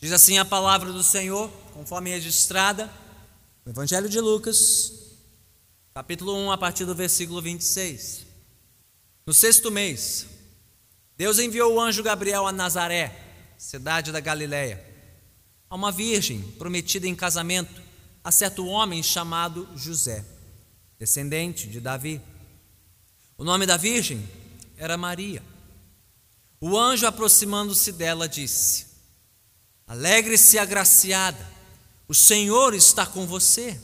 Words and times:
Diz 0.00 0.12
assim 0.12 0.38
a 0.38 0.44
palavra 0.44 0.92
do 0.92 1.02
Senhor, 1.02 1.50
conforme 1.74 2.10
registrada 2.10 2.88
no 3.64 3.72
Evangelho 3.72 4.08
de 4.08 4.20
Lucas, 4.20 4.92
capítulo 5.92 6.36
1, 6.36 6.52
a 6.52 6.56
partir 6.56 6.84
do 6.84 6.94
versículo 6.94 7.42
26. 7.42 8.24
No 9.26 9.34
sexto 9.34 9.72
mês, 9.72 10.26
Deus 11.16 11.40
enviou 11.40 11.74
o 11.74 11.80
anjo 11.80 12.00
Gabriel 12.00 12.46
a 12.46 12.52
Nazaré, 12.52 13.12
cidade 13.58 14.12
da 14.12 14.20
Galiléia, 14.20 14.86
a 15.68 15.74
uma 15.74 15.90
virgem 15.90 16.42
prometida 16.58 17.08
em 17.08 17.14
casamento 17.16 17.82
a 18.22 18.30
certo 18.30 18.66
homem 18.66 19.02
chamado 19.02 19.68
José, 19.74 20.24
descendente 20.96 21.66
de 21.66 21.80
Davi. 21.80 22.20
O 23.36 23.42
nome 23.42 23.66
da 23.66 23.76
virgem 23.76 24.24
era 24.76 24.96
Maria. 24.96 25.42
O 26.60 26.78
anjo, 26.78 27.04
aproximando-se 27.04 27.90
dela, 27.90 28.28
disse: 28.28 28.87
Alegre-se, 29.88 30.58
agraciada, 30.58 31.50
o 32.06 32.14
Senhor 32.14 32.74
está 32.74 33.06
com 33.06 33.26
você. 33.26 33.80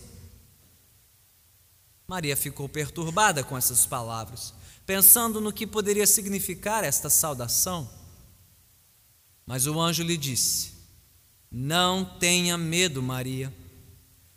Maria 2.07 2.37
ficou 2.37 2.69
perturbada 2.69 3.43
com 3.43 3.57
essas 3.57 3.87
palavras, 3.87 4.53
pensando 4.85 5.41
no 5.41 5.51
que 5.51 5.67
poderia 5.67 6.07
significar 6.07 6.85
esta 6.85 7.09
saudação. 7.09 7.91
Mas 9.47 9.67
o 9.67 9.81
anjo 9.81 10.03
lhe 10.03 10.19
disse: 10.19 10.73
Não 11.51 12.05
tenha 12.05 12.59
medo, 12.59 13.03
Maria. 13.03 13.53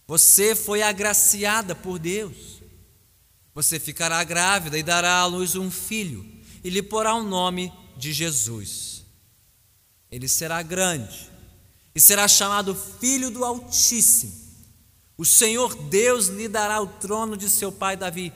Você 0.07 0.55
foi 0.55 0.81
agraciada 0.81 1.75
por 1.75 1.99
Deus. 1.99 2.61
Você 3.53 3.77
ficará 3.77 4.23
grávida 4.23 4.77
e 4.77 4.83
dará 4.83 5.19
à 5.19 5.25
luz 5.25 5.55
um 5.57 5.69
filho, 5.69 6.25
e 6.63 6.69
lhe 6.69 6.81
porá 6.81 7.13
o 7.13 7.23
nome 7.23 7.73
de 7.97 8.13
Jesus. 8.13 9.03
Ele 10.09 10.29
será 10.29 10.61
grande 10.61 11.36
e 11.97 11.99
será 11.99 12.27
chamado 12.27 12.75
Filho 12.75 13.31
do 13.31 13.43
Altíssimo. 13.43 14.31
O 15.17 15.25
Senhor 15.25 15.73
Deus 15.73 16.27
lhe 16.27 16.47
dará 16.47 16.79
o 16.79 16.85
trono 16.85 17.35
de 17.35 17.49
seu 17.49 17.71
pai 17.71 17.97
Davi, 17.97 18.31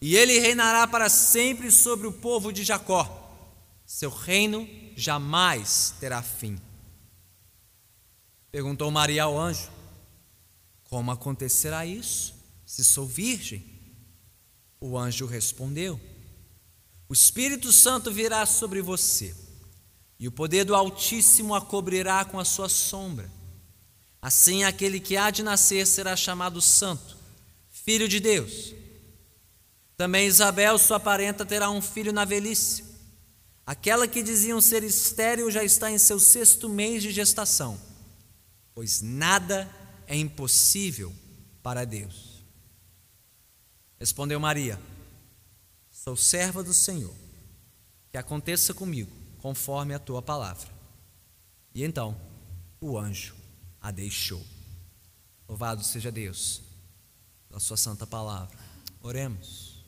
e 0.00 0.14
ele 0.14 0.38
reinará 0.38 0.86
para 0.86 1.08
sempre 1.08 1.72
sobre 1.72 2.06
o 2.06 2.12
povo 2.12 2.52
de 2.52 2.62
Jacó. 2.62 3.36
Seu 3.84 4.10
reino 4.10 4.68
jamais 4.94 5.92
terá 5.98 6.22
fim. 6.22 6.56
Perguntou 8.52 8.88
Maria 8.92 9.24
ao 9.24 9.36
anjo: 9.36 9.68
Como 10.84 11.10
acontecerá 11.10 11.84
isso, 11.84 12.32
se 12.64 12.84
sou 12.84 13.08
virgem? 13.08 13.64
O 14.80 14.96
anjo 14.96 15.26
respondeu: 15.26 16.00
O 17.08 17.12
Espírito 17.12 17.72
Santo 17.72 18.12
virá 18.12 18.46
sobre 18.46 18.80
você 18.80 19.34
e 20.18 20.28
o 20.28 20.32
poder 20.32 20.64
do 20.64 20.74
Altíssimo 20.74 21.54
a 21.54 21.60
cobrirá 21.60 22.24
com 22.24 22.38
a 22.38 22.44
sua 22.44 22.68
sombra. 22.68 23.30
Assim, 24.22 24.64
aquele 24.64 25.00
que 25.00 25.16
há 25.16 25.30
de 25.30 25.42
nascer 25.42 25.86
será 25.86 26.16
chamado 26.16 26.60
Santo, 26.60 27.16
Filho 27.68 28.08
de 28.08 28.20
Deus. 28.20 28.72
Também 29.96 30.26
Isabel, 30.26 30.78
sua 30.78 30.98
parenta, 30.98 31.44
terá 31.44 31.70
um 31.70 31.82
filho 31.82 32.12
na 32.12 32.24
velhice. 32.24 32.84
Aquela 33.66 34.08
que 34.08 34.22
diziam 34.22 34.60
ser 34.60 34.82
estéril 34.82 35.50
já 35.50 35.62
está 35.62 35.90
em 35.90 35.98
seu 35.98 36.18
sexto 36.18 36.68
mês 36.68 37.02
de 37.02 37.10
gestação, 37.10 37.78
pois 38.74 39.00
nada 39.00 39.70
é 40.06 40.16
impossível 40.16 41.12
para 41.62 41.84
Deus. 41.84 42.44
Respondeu 43.98 44.38
Maria: 44.38 44.80
Sou 45.90 46.16
serva 46.16 46.62
do 46.62 46.74
Senhor, 46.74 47.14
que 48.10 48.18
aconteça 48.18 48.74
comigo 48.74 49.23
conforme 49.44 49.92
a 49.92 49.98
tua 49.98 50.22
palavra. 50.22 50.70
E 51.74 51.84
então 51.84 52.18
o 52.80 52.98
anjo 52.98 53.36
a 53.78 53.90
deixou. 53.90 54.42
Louvado 55.46 55.84
seja 55.84 56.10
Deus 56.10 56.62
pela 57.46 57.60
sua 57.60 57.76
santa 57.76 58.06
palavra. 58.06 58.58
Oremos. 59.02 59.84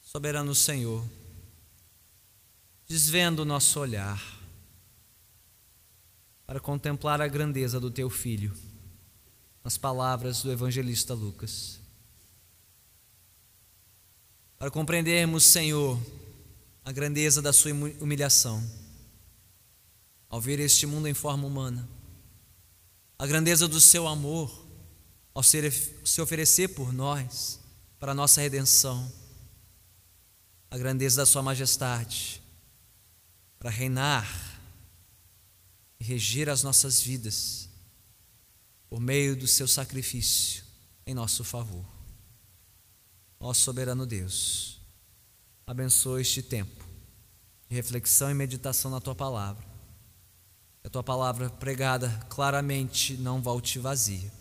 Soberano 0.00 0.52
Senhor, 0.52 1.08
desvendo 2.84 3.42
o 3.42 3.44
nosso 3.44 3.78
olhar 3.78 4.20
para 6.44 6.58
contemplar 6.58 7.20
a 7.20 7.28
grandeza 7.28 7.78
do 7.78 7.88
teu 7.88 8.10
filho, 8.10 8.52
nas 9.62 9.78
palavras 9.78 10.42
do 10.42 10.50
evangelista 10.50 11.14
Lucas 11.14 11.81
para 14.62 14.70
compreendermos, 14.70 15.42
Senhor, 15.42 16.00
a 16.84 16.92
grandeza 16.92 17.42
da 17.42 17.52
Sua 17.52 17.72
humilhação, 17.72 18.64
ao 20.28 20.40
ver 20.40 20.60
este 20.60 20.86
mundo 20.86 21.08
em 21.08 21.14
forma 21.14 21.44
humana, 21.44 21.88
a 23.18 23.26
grandeza 23.26 23.66
do 23.66 23.80
Seu 23.80 24.06
amor, 24.06 24.64
ao 25.34 25.42
se 25.42 26.20
oferecer 26.20 26.68
por 26.68 26.92
nós, 26.92 27.58
para 27.98 28.12
a 28.12 28.14
nossa 28.14 28.40
redenção, 28.40 29.12
a 30.70 30.78
grandeza 30.78 31.22
da 31.22 31.26
Sua 31.26 31.42
majestade, 31.42 32.40
para 33.58 33.68
reinar 33.68 34.60
e 35.98 36.04
reger 36.04 36.48
as 36.48 36.62
nossas 36.62 37.00
vidas, 37.00 37.68
por 38.88 39.00
meio 39.00 39.34
do 39.34 39.48
Seu 39.48 39.66
sacrifício 39.66 40.62
em 41.04 41.14
nosso 41.14 41.42
favor. 41.42 41.91
Ó 43.44 43.52
soberano 43.52 44.06
Deus, 44.06 44.80
abençoa 45.66 46.20
este 46.20 46.40
tempo 46.40 46.84
de 47.68 47.74
reflexão 47.74 48.30
e 48.30 48.34
meditação 48.34 48.88
na 48.88 49.00
tua 49.00 49.16
palavra. 49.16 49.66
Que 50.80 50.86
a 50.86 50.90
tua 50.90 51.02
palavra 51.02 51.50
pregada 51.50 52.08
claramente 52.30 53.16
não 53.16 53.42
volte 53.42 53.80
vazia, 53.80 54.32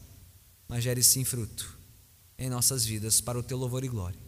mas 0.67 0.84
gere 0.84 1.01
sim 1.01 1.23
fruto 1.23 1.75
em 2.38 2.47
nossas 2.47 2.85
vidas 2.85 3.19
para 3.19 3.40
o 3.40 3.44
teu 3.44 3.57
louvor 3.57 3.84
e 3.84 3.88
glória. 3.88 4.19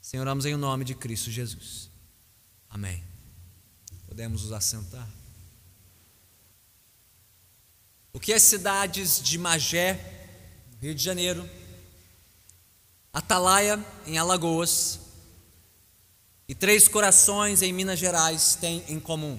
Senhor, 0.00 0.22
oramos 0.22 0.46
em 0.46 0.56
nome 0.56 0.86
de 0.86 0.94
Cristo 0.94 1.30
Jesus. 1.30 1.90
Amém. 2.70 3.04
Podemos 4.06 4.42
nos 4.42 4.52
assentar. 4.52 5.08
O 8.10 8.18
que 8.18 8.32
as 8.32 8.42
cidades 8.42 9.22
de 9.22 9.36
Magé, 9.36 10.48
Rio 10.80 10.94
de 10.94 11.02
Janeiro, 11.02 11.46
Atalaia, 13.12 13.78
em 14.06 14.16
Alagoas, 14.16 14.98
e 16.48 16.54
Três 16.54 16.88
Corações, 16.88 17.60
em 17.60 17.72
Minas 17.72 17.98
Gerais, 17.98 18.54
têm 18.54 18.82
em 18.88 18.98
comum. 18.98 19.38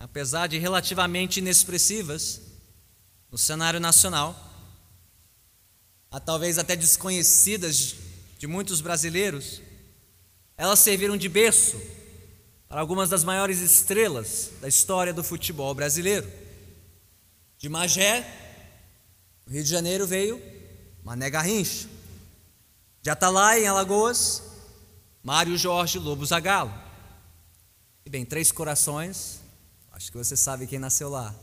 Apesar 0.00 0.46
de 0.46 0.58
relativamente 0.58 1.40
inexpressivas 1.40 2.40
no 3.30 3.36
cenário 3.36 3.78
nacional, 3.78 4.34
a 6.10 6.18
talvez 6.18 6.58
até 6.58 6.74
desconhecidas 6.74 7.94
de 8.38 8.46
muitos 8.46 8.80
brasileiros, 8.80 9.60
elas 10.56 10.78
serviram 10.78 11.16
de 11.16 11.28
berço 11.28 11.78
para 12.66 12.80
algumas 12.80 13.10
das 13.10 13.24
maiores 13.24 13.60
estrelas 13.60 14.50
da 14.60 14.68
história 14.68 15.12
do 15.12 15.22
futebol 15.22 15.74
brasileiro. 15.74 16.47
De 17.58 17.68
Magé, 17.68 18.24
Rio 19.48 19.64
de 19.64 19.68
Janeiro, 19.68 20.06
veio 20.06 20.40
Mané 21.02 21.28
Garrincha. 21.28 21.88
De 23.02 23.10
Atalaia, 23.10 23.64
em 23.64 23.66
Alagoas, 23.66 24.42
Mário 25.22 25.58
Jorge 25.58 25.98
Lobo 25.98 26.24
Zagalo. 26.24 26.72
E 28.06 28.10
bem, 28.10 28.24
três 28.24 28.52
corações, 28.52 29.40
acho 29.92 30.12
que 30.12 30.16
você 30.16 30.36
sabe 30.36 30.66
quem 30.66 30.78
nasceu 30.78 31.08
lá. 31.08 31.34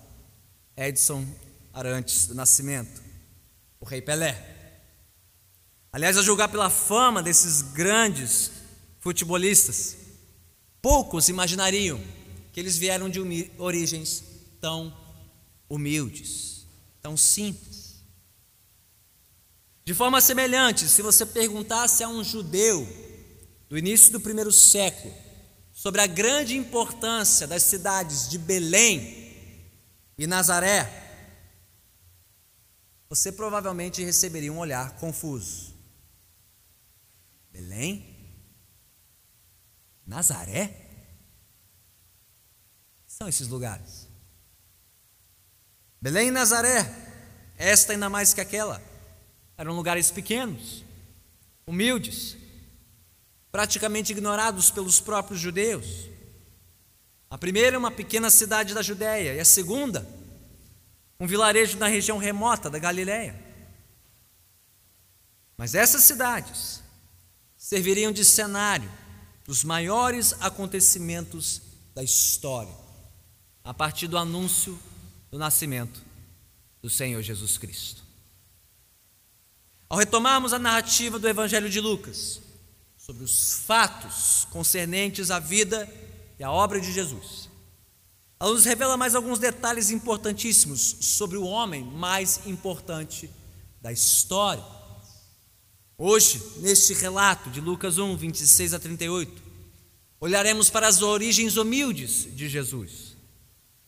Edson 0.77 1.25
Arantes 1.73 2.27
do 2.27 2.35
Nascimento, 2.35 3.01
o 3.79 3.85
Rei 3.85 4.01
Pelé. 4.01 4.55
Aliás, 5.91 6.17
a 6.17 6.21
julgar 6.21 6.47
pela 6.47 6.69
fama 6.69 7.21
desses 7.21 7.61
grandes 7.61 8.51
futebolistas, 8.99 9.97
poucos 10.81 11.27
imaginariam 11.27 11.99
que 12.53 12.59
eles 12.59 12.77
vieram 12.77 13.09
de 13.09 13.51
origens 13.57 14.23
tão 14.61 15.04
humildes, 15.69 16.67
tão 17.01 17.15
simples. 17.15 18.03
De 19.83 19.93
forma 19.93 20.19
semelhante, 20.19 20.87
se 20.87 21.01
você 21.01 21.25
perguntasse 21.25 22.03
a 22.03 22.07
um 22.07 22.23
judeu 22.23 22.87
do 23.69 23.77
início 23.77 24.11
do 24.11 24.19
primeiro 24.19 24.51
século 24.51 25.13
sobre 25.71 26.01
a 26.01 26.07
grande 26.07 26.55
importância 26.57 27.45
das 27.45 27.63
cidades 27.63 28.29
de 28.29 28.37
Belém 28.37 29.35
e 30.17 30.25
Nazaré, 30.25 31.03
você 33.07 33.31
provavelmente 33.31 34.03
receberia 34.03 34.51
um 34.51 34.57
olhar 34.57 34.95
confuso. 34.97 35.75
Belém? 37.51 38.15
Nazaré? 40.05 40.81
São 43.05 43.27
esses 43.27 43.47
lugares. 43.47 44.04
Belém 46.05 46.27
e 46.27 46.31
Nazaré, 46.31 46.87
esta 47.57 47.91
ainda 47.91 48.07
mais 48.07 48.31
que 48.31 48.39
aquela, 48.39 48.79
eram 49.57 49.73
lugares 49.73 50.11
pequenos, 50.11 50.85
humildes, 51.65 52.37
praticamente 53.51 54.11
ignorados 54.11 54.69
pelos 54.69 54.99
próprios 54.99 55.39
judeus. 55.39 56.07
A 57.27 57.39
primeira 57.39 57.75
é 57.75 57.79
uma 57.79 57.89
pequena 57.89 58.29
cidade 58.29 58.71
da 58.71 58.83
Judéia, 58.83 59.33
e 59.33 59.39
a 59.39 59.45
segunda, 59.45 60.07
um 61.19 61.25
vilarejo 61.25 61.79
na 61.79 61.87
região 61.87 62.19
remota 62.19 62.69
da 62.69 62.77
Galiléia. 62.77 63.35
Mas 65.57 65.73
essas 65.73 66.03
cidades 66.03 66.83
serviriam 67.57 68.11
de 68.11 68.23
cenário 68.23 68.91
dos 69.43 69.63
maiores 69.63 70.35
acontecimentos 70.39 71.63
da 71.95 72.03
história, 72.03 72.75
a 73.63 73.73
partir 73.73 74.07
do 74.07 74.19
anúncio 74.19 74.79
do 75.35 75.39
nascimento 75.39 76.01
do 76.81 76.89
Senhor 76.89 77.21
Jesus 77.21 77.57
Cristo. 77.57 78.01
Ao 79.89 79.97
retomarmos 79.97 80.53
a 80.53 80.59
narrativa 80.59 81.19
do 81.19 81.27
Evangelho 81.27 81.69
de 81.69 81.81
Lucas, 81.81 82.39
sobre 82.97 83.21
os 83.21 83.63
fatos 83.65 84.47
concernentes 84.49 85.31
à 85.31 85.39
vida 85.39 85.93
e 86.39 86.43
à 86.43 86.49
obra 86.49 86.79
de 86.79 86.89
Jesus, 86.89 87.49
ela 88.39 88.51
nos 88.51 88.63
revela 88.63 88.95
mais 88.95 89.13
alguns 89.13 89.37
detalhes 89.37 89.91
importantíssimos 89.91 90.95
sobre 91.01 91.37
o 91.37 91.43
homem 91.43 91.83
mais 91.83 92.47
importante 92.47 93.29
da 93.81 93.91
história. 93.91 94.63
Hoje, 95.97 96.41
neste 96.59 96.93
relato 96.93 97.49
de 97.49 97.59
Lucas 97.59 97.97
1, 97.97 98.15
26 98.15 98.73
a 98.73 98.79
38, 98.79 99.43
olharemos 100.17 100.69
para 100.69 100.87
as 100.87 101.01
origens 101.01 101.57
humildes 101.57 102.25
de 102.33 102.47
Jesus, 102.47 103.04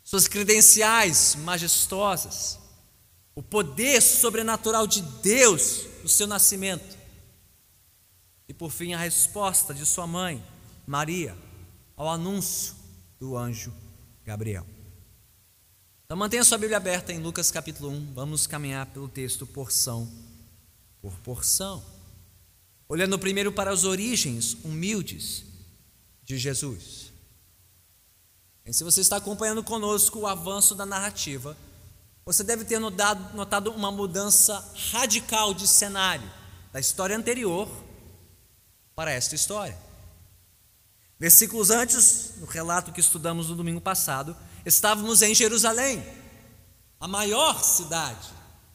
suas 0.08 0.26
credenciais 0.26 1.36
majestosas, 1.36 2.58
o 3.36 3.44
poder 3.44 4.00
sobrenatural 4.02 4.88
de 4.88 5.02
Deus 5.02 5.82
no 6.02 6.08
seu 6.08 6.26
nascimento 6.26 6.98
e, 8.48 8.54
por 8.54 8.72
fim, 8.72 8.94
a 8.94 8.98
resposta 8.98 9.74
de 9.74 9.86
sua 9.86 10.08
mãe, 10.08 10.42
Maria, 10.86 11.38
ao 11.98 12.08
anúncio 12.08 12.74
do 13.20 13.36
anjo 13.36 13.74
Gabriel. 14.24 14.66
Então 16.06 16.16
mantenha 16.16 16.46
sua 16.46 16.58
Bíblia 16.58 16.78
aberta 16.78 17.12
em 17.12 17.20
Lucas 17.20 17.52
capítulo 17.52 17.90
1, 17.90 18.14
vamos 18.14 18.48
caminhar 18.48 18.86
pelo 18.86 19.10
texto 19.10 19.46
porção 19.46 20.10
por 21.02 21.12
porção. 21.20 21.84
Olhando 22.88 23.20
primeiro 23.20 23.52
para 23.52 23.72
as 23.72 23.84
origens 23.84 24.54
humildes 24.64 25.44
de 26.24 26.38
Jesus. 26.38 27.12
E 28.68 28.74
se 28.74 28.84
você 28.84 29.00
está 29.00 29.16
acompanhando 29.16 29.64
conosco 29.64 30.20
o 30.20 30.28
avanço 30.28 30.76
da 30.76 30.86
narrativa, 30.86 31.56
você 32.26 32.44
deve 32.44 32.66
ter 32.66 32.80
notado, 32.80 33.34
notado 33.34 33.72
uma 33.72 33.90
mudança 33.90 34.62
radical 34.92 35.54
de 35.54 35.66
cenário 35.66 36.30
da 36.74 36.80
história 36.80 37.16
anterior 37.16 37.70
para 38.94 39.10
esta 39.10 39.34
história. 39.36 39.78
Versículos 41.18 41.72
antes, 41.72 42.34
no 42.40 42.46
relato 42.46 42.92
que 42.92 43.00
estudamos 43.00 43.48
no 43.48 43.56
domingo 43.56 43.80
passado, 43.80 44.36
estávamos 44.66 45.22
em 45.22 45.34
Jerusalém, 45.34 46.06
a 47.00 47.08
maior 47.08 47.64
cidade, 47.64 48.28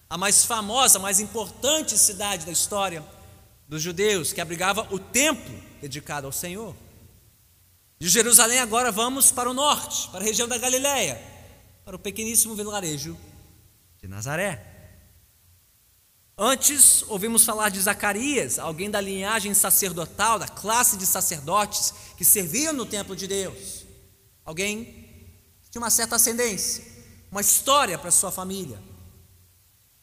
a 0.08 0.16
mais 0.16 0.46
famosa, 0.46 0.98
a 0.98 1.02
mais 1.02 1.20
importante 1.20 1.98
cidade 1.98 2.46
da 2.46 2.52
história 2.52 3.04
dos 3.68 3.82
judeus, 3.82 4.32
que 4.32 4.40
abrigava 4.40 4.88
o 4.90 4.98
templo 4.98 5.54
dedicado 5.82 6.26
ao 6.26 6.32
Senhor. 6.32 6.74
De 8.02 8.08
Jerusalém 8.08 8.58
agora 8.58 8.90
vamos 8.90 9.30
para 9.30 9.48
o 9.48 9.54
norte, 9.54 10.08
para 10.08 10.18
a 10.18 10.24
região 10.24 10.48
da 10.48 10.58
Galiléia, 10.58 11.22
para 11.84 11.94
o 11.94 11.98
pequeníssimo 12.00 12.52
vilarejo 12.52 13.16
de 14.00 14.08
Nazaré. 14.08 14.60
Antes 16.36 17.04
ouvimos 17.04 17.44
falar 17.44 17.68
de 17.68 17.80
Zacarias, 17.80 18.58
alguém 18.58 18.90
da 18.90 19.00
linhagem 19.00 19.54
sacerdotal, 19.54 20.36
da 20.36 20.48
classe 20.48 20.96
de 20.96 21.06
sacerdotes 21.06 21.94
que 22.16 22.24
serviam 22.24 22.72
no 22.72 22.84
templo 22.84 23.14
de 23.14 23.28
Deus. 23.28 23.86
Alguém 24.44 24.84
tinha 25.70 25.80
uma 25.80 25.88
certa 25.88 26.16
ascendência, 26.16 26.82
uma 27.30 27.40
história 27.40 27.96
para 27.96 28.10
sua 28.10 28.32
família. 28.32 28.82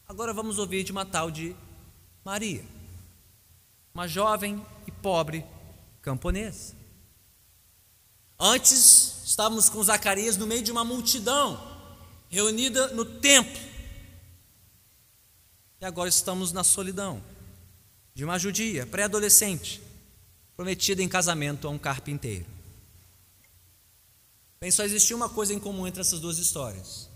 Agora 0.07 0.33
vamos 0.33 0.57
ouvir 0.57 0.85
de 0.85 0.93
uma 0.93 1.05
tal 1.05 1.29
de 1.29 1.53
Maria, 2.23 2.63
uma 3.93 4.07
jovem 4.07 4.65
e 4.87 4.91
pobre 4.91 5.45
camponesa. 6.01 6.78
Antes 8.39 9.24
estávamos 9.25 9.68
com 9.68 9.83
Zacarias 9.83 10.38
no 10.38 10.47
meio 10.47 10.63
de 10.63 10.71
uma 10.71 10.86
multidão 10.86 11.62
reunida 12.30 12.88
no 12.94 13.03
templo 13.03 13.69
e 15.81 15.86
agora 15.86 16.07
estamos 16.07 16.53
na 16.53 16.63
solidão 16.63 17.21
de 18.13 18.24
uma 18.24 18.39
judia 18.39 18.86
pré-adolescente, 18.86 19.81
prometida 20.56 21.01
em 21.01 21.09
casamento 21.09 21.68
a 21.68 21.71
um 21.71 21.77
carpinteiro. 21.77 22.45
Bem, 24.59 24.71
só 24.71 24.83
existia 24.83 25.15
uma 25.15 25.30
coisa 25.30 25.53
em 25.53 25.59
comum 25.59 25.88
entre 25.88 26.01
essas 26.01 26.19
duas 26.19 26.38
histórias. 26.38 27.09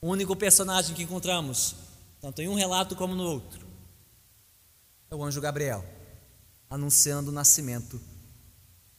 O 0.00 0.08
único 0.08 0.34
personagem 0.36 0.94
que 0.94 1.02
encontramos, 1.02 1.74
tanto 2.20 2.40
em 2.40 2.48
um 2.48 2.54
relato 2.54 2.94
como 2.94 3.14
no 3.14 3.24
outro, 3.24 3.66
é 5.10 5.14
o 5.14 5.24
anjo 5.24 5.40
Gabriel, 5.40 5.84
anunciando 6.68 7.30
o 7.30 7.34
nascimento 7.34 8.00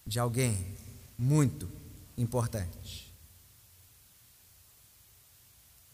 de 0.06 0.20
alguém 0.20 0.76
muito 1.18 1.70
importante. 2.18 3.14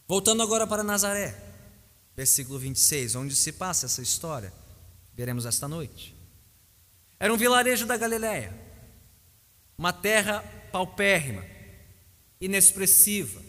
Voltando 0.07 0.44
agora 0.44 0.68
para 0.68 0.83
Nazaré 0.83 1.51
versículo 2.15 2.59
26, 2.59 3.15
onde 3.15 3.35
se 3.35 3.51
passa 3.51 3.85
essa 3.85 4.01
história. 4.01 4.53
Veremos 5.13 5.45
esta 5.45 5.68
noite. 5.68 6.15
Era 7.19 7.33
um 7.33 7.38
vilarejo 7.38 7.85
da 7.85 7.97
Galiléia, 7.97 8.53
uma 9.77 9.94
terra 9.94 10.41
paupérrima, 10.71 11.44
inexpressiva, 12.39 13.41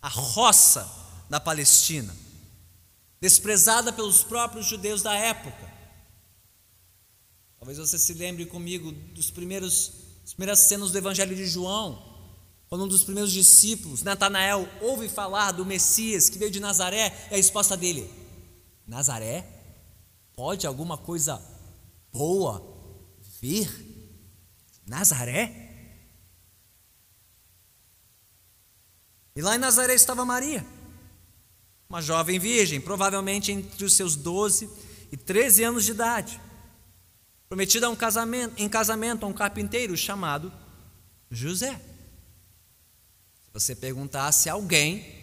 a 0.00 0.08
roça 0.08 0.88
da 1.28 1.38
Palestina, 1.38 2.14
desprezada 3.20 3.92
pelos 3.92 4.22
próprios 4.22 4.66
judeus 4.66 5.02
da 5.02 5.14
época. 5.14 5.74
Talvez 7.58 7.78
você 7.78 7.98
se 7.98 8.14
lembre 8.14 8.46
comigo 8.46 8.92
dos 8.92 9.30
primeiros, 9.30 9.92
das 10.26 10.34
primeiras 10.34 10.58
cenas 10.58 10.90
do 10.90 10.98
Evangelho 10.98 11.36
de 11.36 11.46
João, 11.46 12.02
quando 12.68 12.82
um 12.82 12.88
dos 12.88 13.04
primeiros 13.04 13.30
discípulos, 13.30 14.02
Natanael, 14.02 14.68
ouve 14.80 15.08
falar 15.08 15.52
do 15.52 15.64
Messias 15.64 16.28
que 16.28 16.36
veio 16.36 16.50
de 16.50 16.58
Nazaré, 16.58 17.12
é 17.30 17.34
a 17.34 17.36
resposta 17.36 17.76
dele: 17.76 18.10
Nazaré? 18.84 19.46
Pode 20.34 20.66
alguma 20.66 20.98
coisa 20.98 21.40
boa 22.12 22.60
vir? 23.40 23.70
Nazaré? 24.84 25.62
E 29.36 29.40
lá 29.40 29.54
em 29.54 29.58
Nazaré 29.58 29.94
estava 29.94 30.24
Maria, 30.24 30.66
uma 31.88 32.02
jovem 32.02 32.40
virgem, 32.40 32.80
provavelmente 32.80 33.52
entre 33.52 33.84
os 33.84 33.92
seus 33.92 34.16
12 34.16 34.68
e 35.12 35.16
13 35.16 35.62
anos 35.62 35.84
de 35.84 35.92
idade, 35.92 36.40
prometida 37.48 37.88
um 37.88 37.96
casamento, 37.96 38.54
em 38.56 38.68
casamento 38.68 39.24
a 39.24 39.28
um 39.28 39.32
carpinteiro 39.32 39.96
chamado 39.96 40.52
José 41.30 41.80
você 43.58 43.74
perguntasse 43.74 44.50
a 44.50 44.52
alguém, 44.52 45.14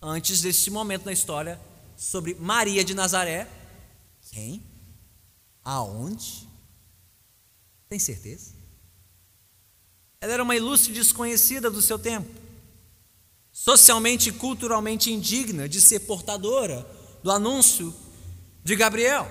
antes 0.00 0.40
desse 0.40 0.70
momento 0.70 1.04
na 1.04 1.12
história, 1.12 1.60
sobre 1.94 2.34
Maria 2.36 2.82
de 2.82 2.94
Nazaré, 2.94 3.46
quem? 4.30 4.64
Aonde? 5.62 6.48
Tem 7.86 7.98
certeza? 7.98 8.54
Ela 10.22 10.32
era 10.32 10.42
uma 10.42 10.56
ilustre 10.56 10.94
desconhecida 10.94 11.70
do 11.70 11.82
seu 11.82 11.98
tempo, 11.98 12.30
socialmente 13.52 14.30
e 14.30 14.32
culturalmente 14.32 15.12
indigna 15.12 15.68
de 15.68 15.82
ser 15.82 16.00
portadora 16.00 16.88
do 17.22 17.30
anúncio 17.30 17.94
de 18.64 18.74
Gabriel, 18.74 19.30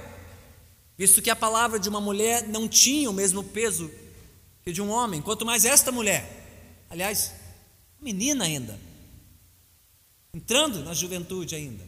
visto 1.00 1.22
que 1.22 1.30
a 1.30 1.36
palavra 1.36 1.80
de 1.80 1.88
uma 1.88 2.02
mulher 2.02 2.46
não 2.50 2.68
tinha 2.68 3.10
o 3.10 3.14
mesmo 3.14 3.42
peso 3.42 3.90
que 4.62 4.74
de 4.74 4.82
um 4.82 4.90
homem, 4.90 5.22
quanto 5.22 5.46
mais 5.46 5.64
esta 5.64 5.94
mulher. 5.94 6.86
Aliás, 6.90 7.32
menina 8.02 8.44
ainda, 8.44 8.78
entrando 10.34 10.84
na 10.84 10.94
juventude 10.94 11.56
ainda. 11.56 11.88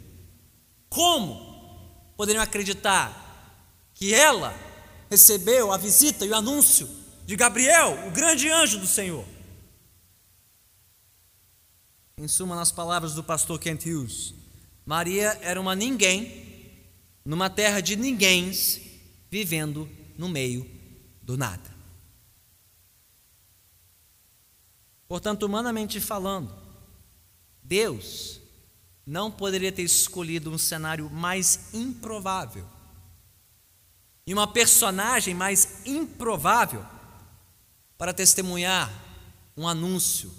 Como 0.88 2.16
poderiam 2.16 2.42
acreditar 2.42 3.90
que 3.94 4.14
ela 4.14 4.58
recebeu 5.10 5.74
a 5.74 5.78
visita 5.78 6.26
e 6.26 6.30
o 6.30 6.36
anúncio 6.36 6.90
de 7.26 7.36
Gabriel, 7.36 8.08
o 8.08 8.12
grande 8.12 8.50
anjo 8.50 8.80
do 8.80 8.88
Senhor? 8.88 9.26
Em 12.18 12.30
suma, 12.30 12.56
nas 12.56 12.72
palavras 12.72 13.14
do 13.14 13.26
pastor 13.26 13.60
Kent 13.60 13.88
Hughes, 13.88 14.34
Maria 14.86 15.38
era 15.42 15.60
uma 15.60 15.76
ninguém 15.76 16.80
numa 17.26 17.50
terra 17.50 17.82
de 17.82 17.98
ninguéms, 17.98 18.91
vivendo 19.32 19.90
no 20.18 20.28
meio 20.28 20.70
do 21.24 21.38
nada. 21.38 21.74
Portanto, 25.08 25.44
humanamente 25.44 26.02
falando, 26.02 26.54
Deus 27.64 28.42
não 29.06 29.32
poderia 29.32 29.72
ter 29.72 29.84
escolhido 29.84 30.52
um 30.52 30.58
cenário 30.58 31.10
mais 31.10 31.74
improvável 31.74 32.68
e 34.28 34.34
uma 34.34 34.48
personagem 34.48 35.34
mais 35.34 35.86
improvável 35.86 36.86
para 37.98 38.14
testemunhar 38.14 38.92
um 39.56 39.68
anúncio 39.68 40.32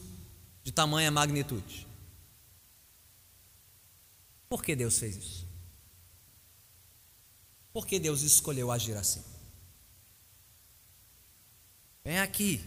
de 0.63 0.71
tamanha 0.71 1.11
magnitude. 1.11 1.87
Por 4.49 4.63
que 4.63 4.77
Deus 4.77 4.99
fez 4.99 5.17
isso? 5.17 5.52
Por 7.73 7.87
que 7.87 7.99
Deus 7.99 8.23
escolheu 8.23 8.71
agir 8.71 8.97
assim? 8.97 9.23
Vem 12.05 12.19
aqui, 12.19 12.61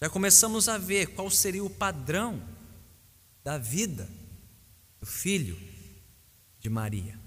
já 0.00 0.10
começamos 0.10 0.68
a 0.68 0.78
ver 0.78 1.08
qual 1.08 1.30
seria 1.30 1.62
o 1.62 1.70
padrão 1.70 2.42
da 3.44 3.58
vida 3.58 4.08
do 4.98 5.06
filho 5.06 5.56
de 6.58 6.68
Maria. 6.70 7.18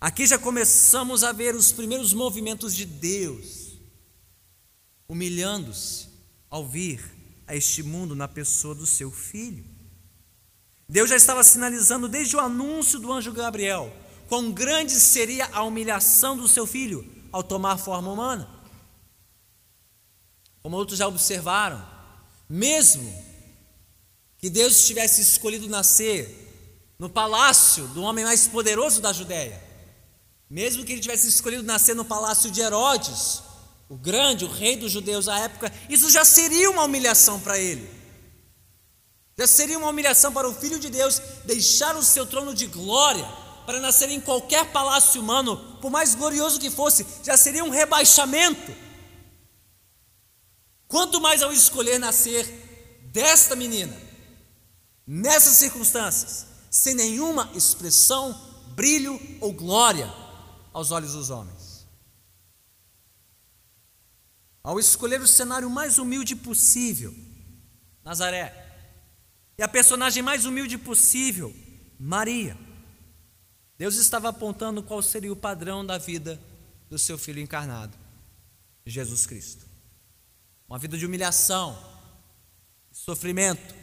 Aqui 0.00 0.26
já 0.26 0.38
começamos 0.38 1.24
a 1.24 1.32
ver 1.32 1.54
os 1.54 1.72
primeiros 1.72 2.12
movimentos 2.12 2.74
de 2.74 2.86
Deus, 2.86 3.72
humilhando-se 5.08 6.08
ao 6.48 6.66
vir 6.66 7.04
a 7.46 7.54
este 7.54 7.82
mundo 7.82 8.14
na 8.14 8.28
pessoa 8.28 8.74
do 8.74 8.86
seu 8.86 9.10
filho. 9.10 9.64
Deus 10.88 11.10
já 11.10 11.16
estava 11.16 11.42
sinalizando 11.42 12.08
desde 12.08 12.36
o 12.36 12.40
anúncio 12.40 13.00
do 13.00 13.12
anjo 13.12 13.32
Gabriel 13.32 13.92
quão 14.28 14.50
grande 14.50 14.92
seria 14.92 15.46
a 15.52 15.62
humilhação 15.62 16.36
do 16.36 16.48
seu 16.48 16.66
filho 16.66 17.06
ao 17.32 17.42
tomar 17.42 17.78
forma 17.78 18.10
humana. 18.10 18.48
Como 20.62 20.76
outros 20.76 20.98
já 20.98 21.06
observaram, 21.06 21.86
mesmo 22.48 23.12
que 24.38 24.50
Deus 24.50 24.86
tivesse 24.86 25.20
escolhido 25.20 25.68
nascer 25.68 26.44
no 26.98 27.08
palácio 27.08 27.86
do 27.88 28.02
homem 28.02 28.24
mais 28.24 28.46
poderoso 28.48 29.00
da 29.00 29.12
Judéia, 29.12 29.62
mesmo 30.48 30.84
que 30.84 30.92
ele 30.92 31.00
tivesse 31.00 31.28
escolhido 31.28 31.62
nascer 31.62 31.94
no 31.94 32.04
palácio 32.04 32.50
de 32.50 32.60
Herodes, 32.60 33.42
o 33.88 33.96
grande, 33.96 34.44
o 34.44 34.50
rei 34.50 34.76
dos 34.76 34.90
judeus 34.90 35.28
à 35.28 35.38
época, 35.40 35.72
isso 35.88 36.10
já 36.10 36.24
seria 36.24 36.70
uma 36.70 36.84
humilhação 36.84 37.38
para 37.38 37.58
ele. 37.58 37.88
Já 39.38 39.46
seria 39.46 39.78
uma 39.78 39.88
humilhação 39.88 40.32
para 40.32 40.48
o 40.48 40.54
filho 40.54 40.78
de 40.78 40.88
Deus 40.88 41.20
deixar 41.44 41.94
o 41.96 42.02
seu 42.02 42.26
trono 42.26 42.54
de 42.54 42.66
glória 42.66 43.26
para 43.66 43.80
nascer 43.80 44.08
em 44.10 44.20
qualquer 44.20 44.70
palácio 44.72 45.20
humano, 45.20 45.76
por 45.80 45.90
mais 45.90 46.14
glorioso 46.14 46.60
que 46.60 46.70
fosse, 46.70 47.04
já 47.22 47.36
seria 47.36 47.64
um 47.64 47.68
rebaixamento. 47.68 48.72
Quanto 50.86 51.20
mais 51.20 51.42
ao 51.42 51.52
escolher 51.52 51.98
nascer 51.98 52.46
desta 53.12 53.56
menina, 53.56 53.94
nessas 55.06 55.56
circunstâncias, 55.56 56.46
sem 56.70 56.94
nenhuma 56.94 57.50
expressão, 57.54 58.32
brilho 58.68 59.20
ou 59.40 59.52
glória 59.52 60.12
aos 60.72 60.90
olhos 60.90 61.12
dos 61.12 61.30
homens. 61.30 61.86
Ao 64.62 64.78
escolher 64.78 65.20
o 65.20 65.28
cenário 65.28 65.68
mais 65.70 65.98
humilde 65.98 66.36
possível, 66.36 67.14
Nazaré, 68.04 68.64
e 69.58 69.62
a 69.62 69.68
personagem 69.68 70.22
mais 70.22 70.44
humilde 70.44 70.76
possível, 70.76 71.54
Maria, 71.98 72.56
Deus 73.78 73.96
estava 73.96 74.28
apontando 74.28 74.82
qual 74.82 75.02
seria 75.02 75.32
o 75.32 75.36
padrão 75.36 75.84
da 75.84 75.98
vida 75.98 76.40
do 76.88 76.98
seu 76.98 77.18
filho 77.18 77.40
encarnado, 77.40 77.96
Jesus 78.86 79.26
Cristo 79.26 79.66
uma 80.68 80.78
vida 80.78 80.98
de 80.98 81.06
humilhação, 81.06 81.78
sofrimento, 82.90 83.74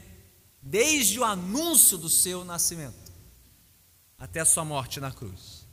desde 0.61 1.19
o 1.19 1.23
anúncio 1.23 1.97
do 1.97 2.09
seu 2.09 2.43
nascimento 2.43 3.11
até 4.17 4.39
a 4.39 4.45
sua 4.45 4.65
morte 4.65 4.99
na 4.99 5.11
cruz. 5.11 5.65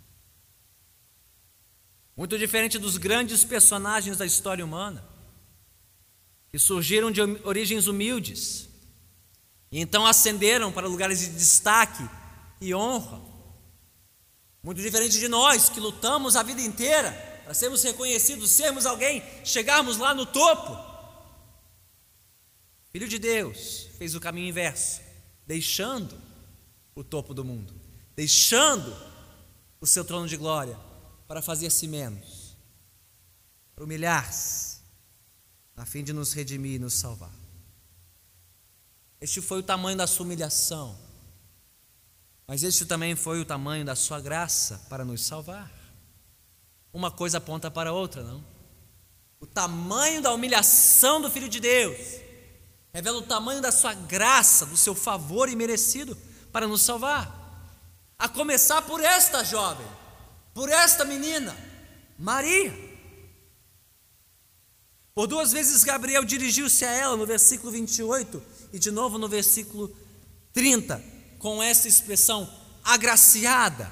Muito 2.17 2.39
diferente 2.39 2.79
dos 2.79 2.97
grandes 2.97 3.45
personagens 3.45 4.19
da 4.19 4.27
história 4.27 4.65
humana, 4.65 5.05
que 6.51 6.59
surgiram 6.59 7.11
de 7.11 7.21
origens 7.45 7.87
humildes 7.87 8.69
e 9.71 9.81
então 9.81 10.07
ascenderam 10.07 10.73
para 10.73 10.89
lugares 10.89 11.21
de 11.21 11.29
destaque 11.29 12.03
e 12.61 12.75
honra. 12.75 13.30
Muito 14.63 14.83
diferente 14.83 15.19
de 15.19 15.29
nós 15.29 15.69
que 15.69 15.81
lutamos 15.81 16.37
a 16.37 16.43
vida 16.43 16.61
inteira 16.61 17.13
para 17.45 17.55
sermos 17.55 17.83
reconhecidos, 17.83 18.51
sermos 18.51 18.87
alguém, 18.87 19.23
chegarmos 19.45 19.97
lá 19.97 20.15
no 20.15 20.27
topo. 20.27 20.79
Filho 22.91 23.09
de 23.09 23.19
Deus 23.19 23.89
fez 23.97 24.15
o 24.15 24.21
caminho 24.21 24.49
inverso, 24.49 25.01
deixando 25.47 26.21
o 26.95 27.03
topo 27.03 27.33
do 27.33 27.45
mundo, 27.45 27.75
deixando 28.15 28.95
o 29.81 29.87
seu 29.87 30.05
trono 30.05 30.29
de 30.29 30.37
glória 30.37 30.79
para 31.27 31.41
fazer-se 31.41 31.87
menos, 31.87 32.57
para 33.75 33.85
humilhar-se, 33.85 34.81
a 35.77 35.87
fim 35.87 36.05
de 36.05 36.13
nos 36.13 36.33
redimir 36.33 36.75
e 36.75 36.79
nos 36.79 36.95
salvar. 36.95 37.35
Este 39.21 39.41
foi 39.41 39.61
o 39.61 39.63
tamanho 39.63 39.97
da 39.97 40.07
sua 40.07 40.27
humilhação, 40.27 40.99
mas 42.51 42.65
este 42.65 42.85
também 42.85 43.15
foi 43.15 43.41
o 43.41 43.45
tamanho 43.45 43.85
da 43.85 43.95
sua 43.95 44.21
graça 44.21 44.85
para 44.89 45.05
nos 45.05 45.25
salvar. 45.25 45.71
Uma 46.93 47.09
coisa 47.09 47.39
aponta 47.39 47.71
para 47.71 47.91
a 47.91 47.93
outra, 47.93 48.25
não? 48.25 48.45
O 49.39 49.47
tamanho 49.47 50.21
da 50.21 50.33
humilhação 50.33 51.21
do 51.21 51.31
Filho 51.31 51.49
de 51.49 51.61
Deus 51.61 51.97
revela 52.93 53.19
o 53.19 53.23
tamanho 53.23 53.63
da 53.63 53.71
sua 53.71 53.95
graça, 53.95 54.67
do 54.67 54.77
seu 54.77 54.97
favor 54.97 55.49
imerecido 55.49 56.19
para 56.51 56.67
nos 56.67 56.83
salvar. 56.83 57.33
A 58.19 58.29
começar 58.29 58.83
por 58.83 59.01
esta 59.01 59.45
jovem, 59.45 59.87
por 60.53 60.69
esta 60.69 61.05
menina, 61.05 61.57
Maria. 62.19 62.77
Por 65.15 65.29
duas 65.29 65.53
vezes 65.53 65.85
Gabriel 65.85 66.25
dirigiu-se 66.25 66.85
a 66.85 66.91
ela 66.91 67.17
no 67.17 67.27
versículo 67.27 67.71
28 67.71 68.43
e 68.73 68.79
de 68.81 68.91
novo 68.91 69.19
no 69.19 69.29
versículo 69.29 69.97
30, 70.53 71.20
com 71.41 71.61
essa 71.61 71.89
expressão 71.89 72.49
agraciada. 72.85 73.91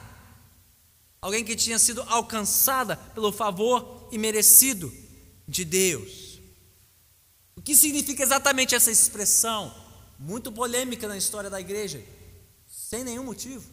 Alguém 1.21 1.45
que 1.45 1.57
tinha 1.57 1.79
sido 1.79 2.03
alcançada 2.03 2.97
pelo 2.97 3.33
favor 3.33 4.09
imerecido 4.13 4.93
de 5.49 5.65
Deus. 5.65 6.39
O 7.57 7.63
que 7.63 7.75
significa 7.75 8.23
exatamente 8.23 8.75
essa 8.75 8.91
expressão? 8.91 9.75
Muito 10.19 10.53
polêmica 10.53 11.09
na 11.09 11.17
história 11.17 11.51
da 11.51 11.61
igreja, 11.61 12.05
sem 12.69 13.03
nenhum 13.03 13.25
motivo. 13.25 13.69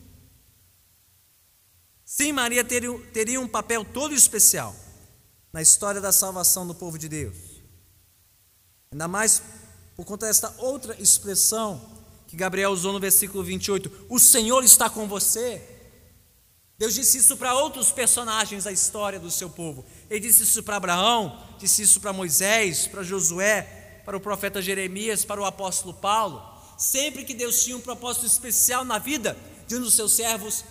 Sim, 2.03 2.31
Maria 2.31 2.63
teria, 2.63 2.97
teria 3.11 3.41
um 3.41 3.47
papel 3.47 3.83
todo 3.83 4.13
especial 4.13 4.75
na 5.51 5.61
história 5.61 5.99
da 5.99 6.11
salvação 6.11 6.65
do 6.65 6.73
povo 6.73 6.97
de 6.97 7.09
Deus. 7.09 7.35
Ainda 8.91 9.07
mais 9.07 9.41
por 9.95 10.05
conta 10.05 10.27
desta 10.27 10.53
outra 10.59 10.99
expressão 11.01 11.94
que 12.35 12.39
Gabriel 12.39 12.71
usou 12.71 12.91
no 12.91 12.99
versículo 12.99 13.41
28, 13.41 14.07
o 14.09 14.19
Senhor 14.19 14.61
está 14.61 14.89
com 14.89 15.07
você. 15.07 15.61
Deus 16.77 16.93
disse 16.93 17.19
isso 17.19 17.37
para 17.37 17.55
outros 17.55 17.93
personagens 17.93 18.65
da 18.65 18.73
história 18.73 19.17
do 19.17 19.31
seu 19.31 19.49
povo. 19.49 19.85
Ele 20.09 20.19
disse 20.19 20.43
isso 20.43 20.61
para 20.61 20.75
Abraão, 20.75 21.41
disse 21.57 21.81
isso 21.81 22.01
para 22.01 22.11
Moisés, 22.11 22.87
para 22.87 23.03
Josué, 23.03 24.01
para 24.03 24.17
o 24.17 24.19
profeta 24.19 24.61
Jeremias, 24.61 25.23
para 25.23 25.39
o 25.39 25.45
apóstolo 25.45 25.93
Paulo. 25.93 26.43
Sempre 26.77 27.23
que 27.23 27.33
Deus 27.33 27.63
tinha 27.63 27.77
um 27.77 27.81
propósito 27.81 28.25
especial 28.25 28.83
na 28.83 28.99
vida 28.99 29.37
de 29.65 29.77
um 29.77 29.81
dos 29.81 29.93
seus 29.93 30.11
servos, 30.11 30.65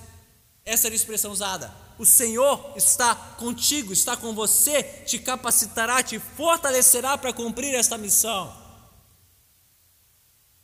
essa 0.66 0.88
era 0.88 0.94
a 0.94 0.96
expressão 0.96 1.32
usada. 1.32 1.74
O 1.98 2.04
Senhor 2.04 2.74
está 2.76 3.14
contigo, 3.14 3.90
está 3.90 4.14
com 4.18 4.34
você, 4.34 4.82
te 4.82 5.18
capacitará, 5.18 6.02
te 6.02 6.18
fortalecerá 6.18 7.16
para 7.16 7.32
cumprir 7.32 7.74
esta 7.74 7.96
missão. 7.96 8.63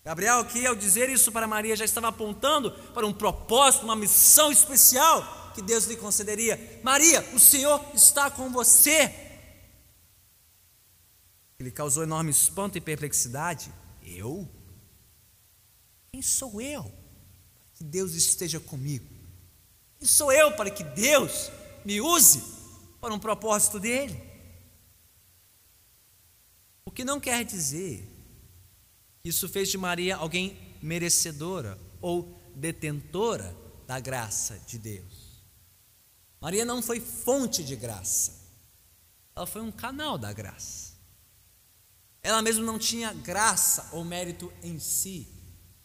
Gabriel, 0.04 0.40
aqui 0.40 0.66
ao 0.66 0.74
dizer 0.74 1.08
isso 1.10 1.30
para 1.30 1.46
Maria, 1.46 1.76
já 1.76 1.84
estava 1.84 2.08
apontando 2.08 2.72
para 2.94 3.06
um 3.06 3.12
propósito, 3.12 3.84
uma 3.84 3.96
missão 3.96 4.50
especial 4.50 5.52
que 5.54 5.60
Deus 5.60 5.84
lhe 5.84 5.96
concederia. 5.96 6.80
Maria, 6.82 7.20
o 7.34 7.38
Senhor 7.38 7.84
está 7.94 8.30
com 8.30 8.50
você. 8.50 9.14
Ele 11.58 11.70
causou 11.70 12.02
enorme 12.02 12.30
espanto 12.30 12.78
e 12.78 12.80
perplexidade. 12.80 13.70
Eu? 14.02 14.48
Quem 16.10 16.22
sou 16.22 16.60
eu 16.60 16.84
para 16.84 17.74
que 17.74 17.84
Deus 17.84 18.14
esteja 18.14 18.58
comigo? 18.58 19.06
Quem 19.98 20.08
sou 20.08 20.32
eu 20.32 20.52
para 20.52 20.70
que 20.70 20.82
Deus 20.82 21.50
me 21.84 22.00
use 22.00 22.42
para 23.00 23.12
um 23.12 23.18
propósito 23.18 23.78
dele? 23.78 24.18
O 26.86 26.90
que 26.90 27.04
não 27.04 27.20
quer 27.20 27.44
dizer 27.44 27.98
que 27.98 28.09
isso 29.24 29.48
fez 29.48 29.68
de 29.68 29.78
Maria 29.78 30.16
alguém 30.16 30.58
merecedora 30.82 31.78
ou 32.00 32.40
detentora 32.54 33.54
da 33.86 34.00
graça 34.00 34.58
de 34.66 34.78
Deus. 34.78 35.42
Maria 36.40 36.64
não 36.64 36.82
foi 36.82 37.00
fonte 37.00 37.62
de 37.62 37.76
graça, 37.76 38.40
ela 39.36 39.46
foi 39.46 39.60
um 39.62 39.70
canal 39.70 40.16
da 40.16 40.32
graça. 40.32 40.90
Ela 42.22 42.42
mesma 42.42 42.64
não 42.64 42.78
tinha 42.78 43.12
graça 43.12 43.88
ou 43.92 44.04
mérito 44.04 44.52
em 44.62 44.78
si 44.78 45.26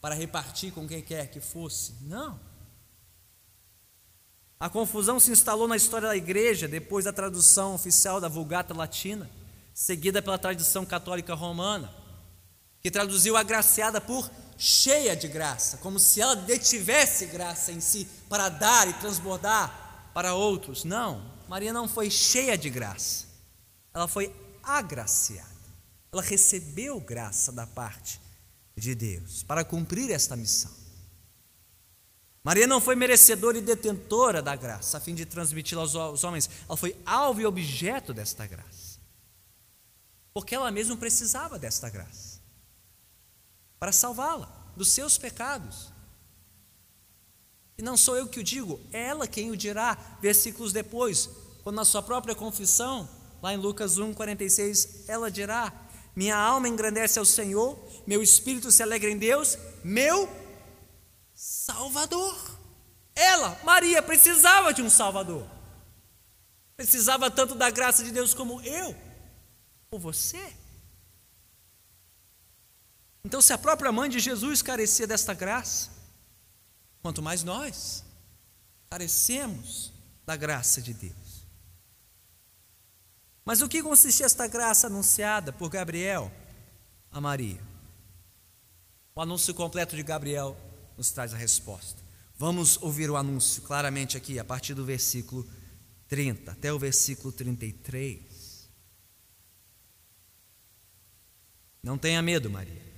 para 0.00 0.14
repartir 0.14 0.72
com 0.72 0.86
quem 0.86 1.02
quer 1.02 1.28
que 1.30 1.40
fosse. 1.40 1.94
Não. 2.02 2.38
A 4.58 4.68
confusão 4.70 5.20
se 5.20 5.30
instalou 5.30 5.68
na 5.68 5.76
história 5.76 6.08
da 6.08 6.16
igreja 6.16 6.66
depois 6.66 7.04
da 7.04 7.12
tradução 7.12 7.74
oficial 7.74 8.20
da 8.20 8.28
Vulgata 8.28 8.74
Latina, 8.74 9.30
seguida 9.74 10.22
pela 10.22 10.38
tradição 10.38 10.86
católica 10.86 11.34
romana, 11.34 11.92
que 12.86 12.90
traduziu 12.92 13.36
agraciada 13.36 14.00
por 14.00 14.30
cheia 14.56 15.16
de 15.16 15.26
graça, 15.26 15.76
como 15.78 15.98
se 15.98 16.20
ela 16.20 16.36
detivesse 16.36 17.26
graça 17.26 17.72
em 17.72 17.80
si 17.80 18.06
para 18.28 18.48
dar 18.48 18.86
e 18.86 18.92
transbordar 18.92 20.12
para 20.14 20.34
outros. 20.34 20.84
Não, 20.84 21.20
Maria 21.48 21.72
não 21.72 21.88
foi 21.88 22.08
cheia 22.08 22.56
de 22.56 22.70
graça, 22.70 23.26
ela 23.92 24.06
foi 24.06 24.32
agraciada. 24.62 25.50
Ela 26.12 26.22
recebeu 26.22 27.00
graça 27.00 27.50
da 27.50 27.66
parte 27.66 28.20
de 28.76 28.94
Deus 28.94 29.42
para 29.42 29.64
cumprir 29.64 30.12
esta 30.12 30.36
missão. 30.36 30.70
Maria 32.44 32.68
não 32.68 32.80
foi 32.80 32.94
merecedora 32.94 33.58
e 33.58 33.62
detentora 33.62 34.40
da 34.40 34.54
graça, 34.54 34.98
a 34.98 35.00
fim 35.00 35.12
de 35.16 35.26
transmiti-la 35.26 35.82
aos 35.82 36.22
homens. 36.22 36.48
Ela 36.68 36.76
foi 36.76 36.96
alvo 37.04 37.40
e 37.40 37.46
objeto 37.46 38.14
desta 38.14 38.46
graça. 38.46 39.00
Porque 40.32 40.54
ela 40.54 40.70
mesma 40.70 40.96
precisava 40.96 41.58
desta 41.58 41.90
graça 41.90 42.35
para 43.78 43.92
salvá-la 43.92 44.48
dos 44.76 44.90
seus 44.90 45.16
pecados. 45.18 45.92
E 47.78 47.82
não 47.82 47.96
sou 47.96 48.16
eu 48.16 48.26
que 48.26 48.40
o 48.40 48.44
digo, 48.44 48.80
é 48.92 49.08
ela 49.08 49.26
quem 49.26 49.50
o 49.50 49.56
dirá, 49.56 49.96
versículos 50.20 50.72
depois, 50.72 51.28
quando 51.62 51.76
na 51.76 51.84
sua 51.84 52.02
própria 52.02 52.34
confissão, 52.34 53.08
lá 53.42 53.52
em 53.52 53.58
Lucas 53.58 53.98
1,46, 53.98 55.04
ela 55.08 55.30
dirá: 55.30 55.72
Minha 56.14 56.36
alma 56.36 56.68
engrandece 56.68 57.18
ao 57.18 57.24
Senhor, 57.24 57.78
meu 58.06 58.22
espírito 58.22 58.72
se 58.72 58.82
alegra 58.82 59.10
em 59.10 59.18
Deus, 59.18 59.58
meu 59.84 60.28
Salvador. 61.34 62.34
Ela, 63.14 63.58
Maria, 63.62 64.02
precisava 64.02 64.72
de 64.72 64.82
um 64.82 64.90
Salvador. 64.90 65.46
Precisava 66.76 67.30
tanto 67.30 67.54
da 67.54 67.70
graça 67.70 68.04
de 68.04 68.10
Deus 68.10 68.34
como 68.34 68.60
eu 68.62 68.94
ou 69.90 69.98
você. 69.98 70.54
Então, 73.26 73.40
se 73.40 73.52
a 73.52 73.58
própria 73.58 73.90
mãe 73.90 74.08
de 74.08 74.20
Jesus 74.20 74.62
carecia 74.62 75.04
desta 75.04 75.34
graça, 75.34 75.90
quanto 77.02 77.20
mais 77.20 77.42
nós 77.42 78.04
carecemos 78.88 79.92
da 80.24 80.36
graça 80.36 80.80
de 80.80 80.94
Deus. 80.94 81.44
Mas 83.44 83.60
o 83.60 83.68
que 83.68 83.82
consistia 83.82 84.26
esta 84.26 84.46
graça 84.46 84.86
anunciada 84.86 85.52
por 85.52 85.68
Gabriel 85.68 86.30
a 87.10 87.20
Maria? 87.20 87.60
O 89.12 89.20
anúncio 89.20 89.52
completo 89.52 89.96
de 89.96 90.04
Gabriel 90.04 90.56
nos 90.96 91.10
traz 91.10 91.34
a 91.34 91.36
resposta. 91.36 92.00
Vamos 92.36 92.80
ouvir 92.80 93.10
o 93.10 93.16
anúncio 93.16 93.60
claramente 93.62 94.16
aqui, 94.16 94.38
a 94.38 94.44
partir 94.44 94.72
do 94.72 94.84
versículo 94.84 95.44
30 96.06 96.52
até 96.52 96.72
o 96.72 96.78
versículo 96.78 97.32
33. 97.32 98.70
Não 101.82 101.98
tenha 101.98 102.22
medo, 102.22 102.48
Maria. 102.48 102.95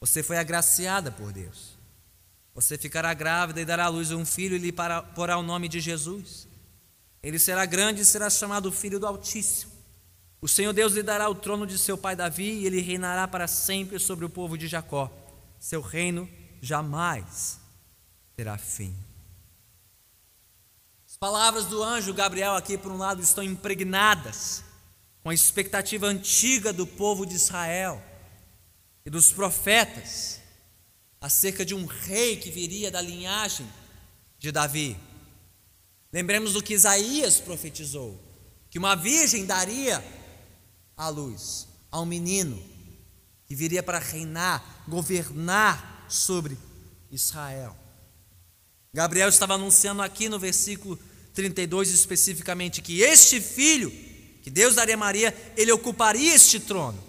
Você 0.00 0.22
foi 0.22 0.38
agraciada 0.38 1.10
por 1.10 1.32
Deus. 1.32 1.76
Você 2.54 2.76
ficará 2.76 3.14
grávida 3.14 3.60
e 3.60 3.64
dará 3.64 3.84
à 3.84 3.88
luz 3.88 4.10
um 4.10 4.24
filho 4.24 4.56
e 4.56 4.58
lhe 4.58 4.72
porá 4.72 5.38
o 5.38 5.42
nome 5.42 5.68
de 5.68 5.80
Jesus. 5.80 6.48
Ele 7.22 7.38
será 7.38 7.66
grande 7.66 8.02
e 8.02 8.04
será 8.04 8.30
chamado 8.30 8.72
Filho 8.72 8.98
do 8.98 9.06
Altíssimo. 9.06 9.72
O 10.40 10.48
Senhor 10.48 10.72
Deus 10.72 10.92
lhe 10.92 11.02
dará 11.02 11.28
o 11.28 11.34
trono 11.34 11.66
de 11.66 11.76
seu 11.78 11.98
pai 11.98 12.14
Davi 12.14 12.60
e 12.60 12.66
ele 12.66 12.80
reinará 12.80 13.26
para 13.26 13.48
sempre 13.48 13.98
sobre 13.98 14.24
o 14.24 14.30
povo 14.30 14.56
de 14.56 14.68
Jacó. 14.68 15.10
Seu 15.58 15.80
reino 15.80 16.28
jamais 16.62 17.60
terá 18.36 18.56
fim. 18.56 18.94
As 21.08 21.16
palavras 21.16 21.64
do 21.64 21.82
anjo 21.82 22.14
Gabriel, 22.14 22.54
aqui 22.54 22.78
por 22.78 22.92
um 22.92 22.98
lado, 22.98 23.20
estão 23.20 23.42
impregnadas 23.42 24.62
com 25.22 25.30
a 25.30 25.34
expectativa 25.34 26.06
antiga 26.06 26.72
do 26.72 26.86
povo 26.86 27.26
de 27.26 27.34
Israel 27.34 28.00
e 29.08 29.10
dos 29.10 29.32
profetas 29.32 30.38
acerca 31.18 31.64
de 31.64 31.74
um 31.74 31.86
rei 31.86 32.36
que 32.36 32.50
viria 32.50 32.90
da 32.90 33.00
linhagem 33.00 33.66
de 34.38 34.52
Davi. 34.52 34.98
Lembremos 36.12 36.52
do 36.52 36.62
que 36.62 36.74
Isaías 36.74 37.40
profetizou: 37.40 38.20
que 38.68 38.78
uma 38.78 38.94
virgem 38.94 39.46
daria 39.46 40.04
a 40.94 41.08
luz 41.08 41.66
a 41.90 41.98
um 42.02 42.04
menino 42.04 42.62
que 43.46 43.54
viria 43.54 43.82
para 43.82 43.98
reinar, 43.98 44.84
governar 44.86 46.04
sobre 46.06 46.58
Israel. 47.10 47.74
Gabriel 48.92 49.30
estava 49.30 49.54
anunciando 49.54 50.02
aqui 50.02 50.28
no 50.28 50.38
versículo 50.38 50.98
32 51.32 51.94
especificamente 51.94 52.82
que 52.82 53.00
este 53.00 53.40
filho, 53.40 53.90
que 54.42 54.50
Deus 54.50 54.74
daria 54.74 54.96
a 54.96 54.98
Maria, 54.98 55.34
ele 55.56 55.72
ocuparia 55.72 56.34
este 56.34 56.60
trono, 56.60 57.02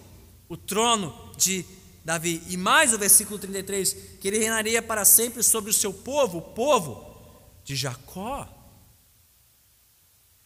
o 0.48 0.56
trono 0.56 1.34
de 1.36 1.62
Davi. 2.10 2.42
E 2.48 2.56
mais 2.56 2.92
o 2.92 2.98
versículo 2.98 3.38
33, 3.38 3.94
que 4.20 4.26
ele 4.26 4.38
reinaria 4.38 4.82
para 4.82 5.04
sempre 5.04 5.44
sobre 5.44 5.70
o 5.70 5.74
seu 5.74 5.92
povo, 5.92 6.38
o 6.38 6.42
povo 6.42 7.08
de 7.62 7.76
Jacó. 7.76 8.48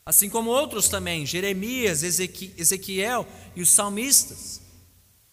Assim 0.04 0.28
como 0.28 0.50
outros 0.50 0.90
também, 0.90 1.24
Jeremias, 1.24 2.02
Ezequiel 2.02 3.26
e 3.56 3.62
os 3.62 3.70
salmistas 3.70 4.60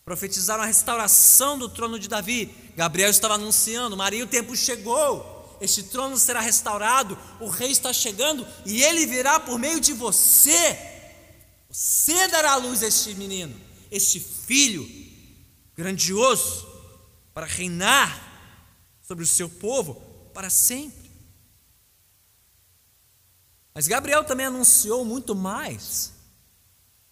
profetizaram 0.05 0.63
a 0.63 0.67
restauração 0.67 1.59
do 1.59 1.67
trono 1.67 1.99
de 1.99 2.07
Davi. 2.07 2.49
Gabriel 2.77 3.09
estava 3.09 3.33
anunciando: 3.33 3.97
Maria, 3.97 4.23
o 4.23 4.27
tempo 4.27 4.55
chegou, 4.55 5.57
este 5.59 5.83
trono 5.83 6.15
será 6.15 6.39
restaurado, 6.39 7.19
o 7.41 7.49
rei 7.49 7.71
está 7.71 7.91
chegando 7.91 8.47
e 8.65 8.81
ele 8.81 9.05
virá 9.05 9.37
por 9.37 9.59
meio 9.59 9.81
de 9.81 9.91
você. 9.91 10.79
Você 11.69 12.29
dará 12.29 12.53
à 12.53 12.55
luz 12.55 12.81
a 12.83 12.87
este 12.87 13.13
menino, 13.15 13.53
este 13.91 14.17
filho 14.21 15.10
grandioso, 15.81 16.67
para 17.33 17.47
reinar 17.47 18.29
sobre 19.01 19.23
o 19.23 19.27
seu 19.27 19.49
povo 19.49 19.95
para 20.31 20.49
sempre. 20.49 21.09
Mas 23.73 23.87
Gabriel 23.87 24.23
também 24.23 24.45
anunciou 24.45 25.03
muito 25.03 25.33
mais 25.33 26.13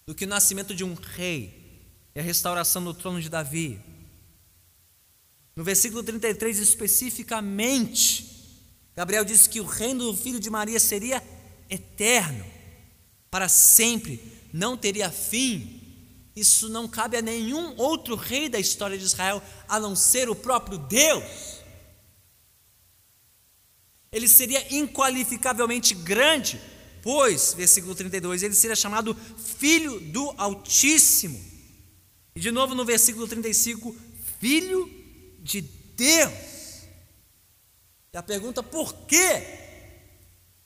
do 0.06 0.14
que 0.14 0.26
o 0.26 0.28
nascimento 0.28 0.76
de 0.76 0.84
um 0.84 0.94
rei 0.94 1.82
e 2.14 2.20
a 2.20 2.24
restauração 2.24 2.84
do 2.84 2.94
trono 2.94 3.22
de 3.22 3.30
Davi. 3.30 3.82
No 5.56 5.64
versículo 5.64 6.04
33, 6.04 6.60
especificamente, 6.60 8.26
Gabriel 8.96 9.26
disse 9.26 9.50
que 9.50 9.60
o 9.60 9.66
reino 9.66 10.06
do 10.06 10.16
filho 10.16 10.40
de 10.40 10.50
Maria 10.50 10.80
seria 10.80 11.24
eterno, 11.70 12.46
para 13.32 13.50
sempre, 13.50 14.22
não 14.54 14.78
teria 14.78 15.12
fim. 15.12 15.79
Isso 16.40 16.70
não 16.70 16.88
cabe 16.88 17.18
a 17.18 17.22
nenhum 17.22 17.76
outro 17.76 18.16
rei 18.16 18.48
da 18.48 18.58
história 18.58 18.98
de 18.98 19.04
Israel 19.04 19.44
a 19.68 19.78
não 19.78 19.94
ser 19.94 20.30
o 20.30 20.36
próprio 20.36 20.78
Deus. 20.78 21.60
Ele 24.10 24.28
seria 24.28 24.74
inqualificavelmente 24.74 25.94
grande, 25.94 26.60
pois, 27.04 27.54
versículo 27.54 27.94
32, 27.94 28.42
ele 28.42 28.56
seria 28.56 28.76
chamado 28.76 29.16
Filho 29.58 30.00
do 30.00 30.34
Altíssimo. 30.38 31.40
E 32.34 32.40
de 32.40 32.52
novo 32.52 32.74
no 32.74 32.86
versículo 32.86 33.28
35, 33.28 33.94
filho 34.40 34.90
de 35.40 35.62
Deus. 35.62 36.34
E 38.14 38.18
a 38.18 38.24
pergunta, 38.24 38.64
por 38.64 38.94
quê? 39.06 39.44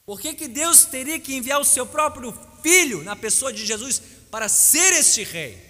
Por 0.05 0.21
que, 0.21 0.35
que 0.35 0.47
Deus 0.47 0.85
teria 0.85 1.19
que 1.19 1.33
enviar 1.33 1.59
o 1.59 1.65
seu 1.65 1.85
próprio 1.85 2.31
filho 2.61 3.03
na 3.03 3.15
pessoa 3.15 3.51
de 3.51 3.65
Jesus 3.65 4.12
para 4.33 4.49
ser 4.49 4.93
este 4.93 5.23
rei? 5.23 5.61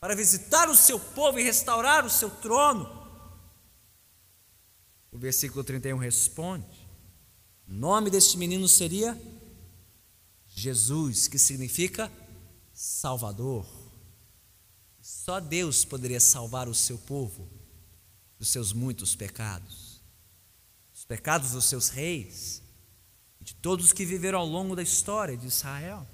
Para 0.00 0.16
visitar 0.16 0.70
o 0.70 0.74
seu 0.74 0.98
povo 0.98 1.38
e 1.38 1.42
restaurar 1.42 2.02
o 2.02 2.08
seu 2.08 2.30
trono? 2.30 2.90
O 5.10 5.18
versículo 5.18 5.62
31 5.62 5.98
responde: 5.98 6.88
o 7.68 7.72
nome 7.74 8.08
deste 8.08 8.38
menino 8.38 8.66
seria 8.66 9.20
Jesus, 10.48 11.28
que 11.28 11.38
significa 11.38 12.10
Salvador. 12.72 13.66
Só 15.02 15.38
Deus 15.38 15.84
poderia 15.84 16.20
salvar 16.20 16.70
o 16.70 16.74
seu 16.74 16.96
povo 16.96 17.50
dos 18.38 18.48
seus 18.48 18.72
muitos 18.72 19.14
pecados, 19.14 20.00
os 20.94 21.04
pecados 21.04 21.50
dos 21.50 21.66
seus 21.66 21.90
reis, 21.90 22.62
de 23.42 23.54
todos 23.56 23.92
que 23.92 24.06
viveram 24.06 24.38
ao 24.38 24.46
longo 24.46 24.74
da 24.74 24.82
história 24.82 25.36
de 25.36 25.48
Israel. 25.48 26.06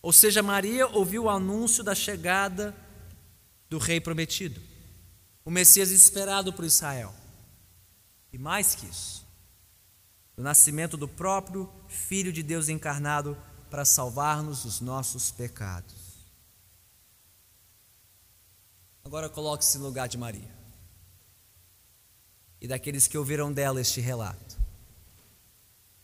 Ou 0.00 0.12
seja, 0.12 0.42
Maria 0.42 0.86
ouviu 0.86 1.24
o 1.24 1.30
anúncio 1.30 1.82
da 1.82 1.94
chegada 1.94 2.74
do 3.68 3.78
rei 3.78 4.00
prometido, 4.00 4.60
o 5.44 5.50
Messias 5.50 5.90
esperado 5.90 6.52
por 6.52 6.64
Israel. 6.64 7.14
E 8.32 8.38
mais 8.38 8.74
que 8.74 8.86
isso, 8.86 9.26
o 10.36 10.42
nascimento 10.42 10.96
do 10.96 11.08
próprio 11.08 11.70
Filho 11.88 12.32
de 12.32 12.42
Deus 12.42 12.68
encarnado 12.68 13.36
para 13.70 13.84
salvar-nos 13.84 14.62
dos 14.62 14.80
nossos 14.80 15.30
pecados. 15.30 15.94
Agora 19.04 19.28
coloque-se 19.28 19.78
no 19.78 19.84
lugar 19.84 20.06
de 20.06 20.18
Maria 20.18 20.58
e 22.60 22.68
daqueles 22.68 23.06
que 23.06 23.16
ouviram 23.16 23.52
dela 23.52 23.80
este 23.80 24.00
relato. 24.00 24.58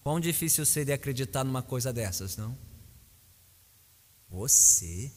Quão 0.02 0.20
difícil 0.20 0.64
seria 0.64 0.94
acreditar 0.94 1.44
numa 1.44 1.62
coisa 1.62 1.92
dessas, 1.92 2.37
não? 2.37 2.57
Você, 4.35 5.12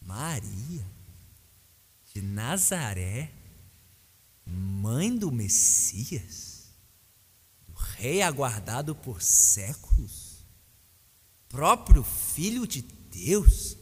Maria, 0.00 0.90
de 2.06 2.22
Nazaré, 2.22 3.30
mãe 4.46 5.14
do 5.14 5.30
Messias, 5.30 6.70
do 7.66 7.74
Rei 7.74 8.22
aguardado 8.22 8.94
por 8.94 9.20
séculos, 9.20 10.42
próprio 11.50 12.02
Filho 12.02 12.66
de 12.66 12.80
Deus, 12.80 13.76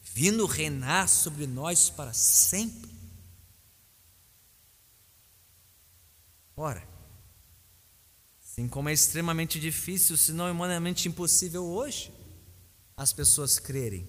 vindo 0.00 0.46
reinar 0.46 1.06
sobre 1.06 1.46
nós 1.46 1.90
para 1.90 2.14
sempre. 2.14 2.90
Ora, 6.56 6.82
assim 8.42 8.66
como 8.66 8.88
é 8.88 8.94
extremamente 8.94 9.60
difícil, 9.60 10.16
se 10.16 10.32
não 10.32 10.50
humanamente 10.50 11.08
impossível 11.10 11.62
hoje, 11.66 12.10
as 12.96 13.12
pessoas 13.12 13.58
crerem. 13.58 14.08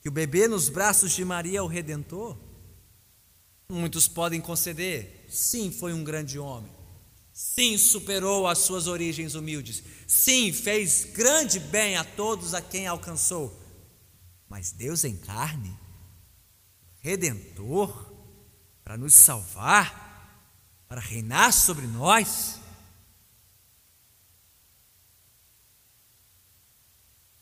Que 0.00 0.08
o 0.08 0.12
bebê 0.12 0.46
nos 0.48 0.68
braços 0.68 1.12
de 1.12 1.24
Maria 1.24 1.58
é 1.58 1.62
o 1.62 1.66
Redentor, 1.66 2.38
muitos 3.68 4.08
podem 4.08 4.40
conceder, 4.40 5.26
sim, 5.28 5.70
foi 5.70 5.92
um 5.92 6.02
grande 6.02 6.38
homem, 6.38 6.72
sim, 7.32 7.76
superou 7.76 8.46
as 8.46 8.58
suas 8.58 8.86
origens 8.86 9.34
humildes, 9.34 9.82
sim, 10.06 10.52
fez 10.52 11.04
grande 11.12 11.60
bem 11.60 11.96
a 11.96 12.04
todos 12.04 12.54
a 12.54 12.62
quem 12.62 12.86
alcançou, 12.86 13.54
mas 14.48 14.72
Deus 14.72 15.04
em 15.04 15.16
carne, 15.16 15.76
Redentor, 17.00 18.10
para 18.82 18.96
nos 18.96 19.12
salvar, 19.12 20.08
para 20.88 21.00
reinar 21.00 21.52
sobre 21.52 21.86
nós. 21.86 22.58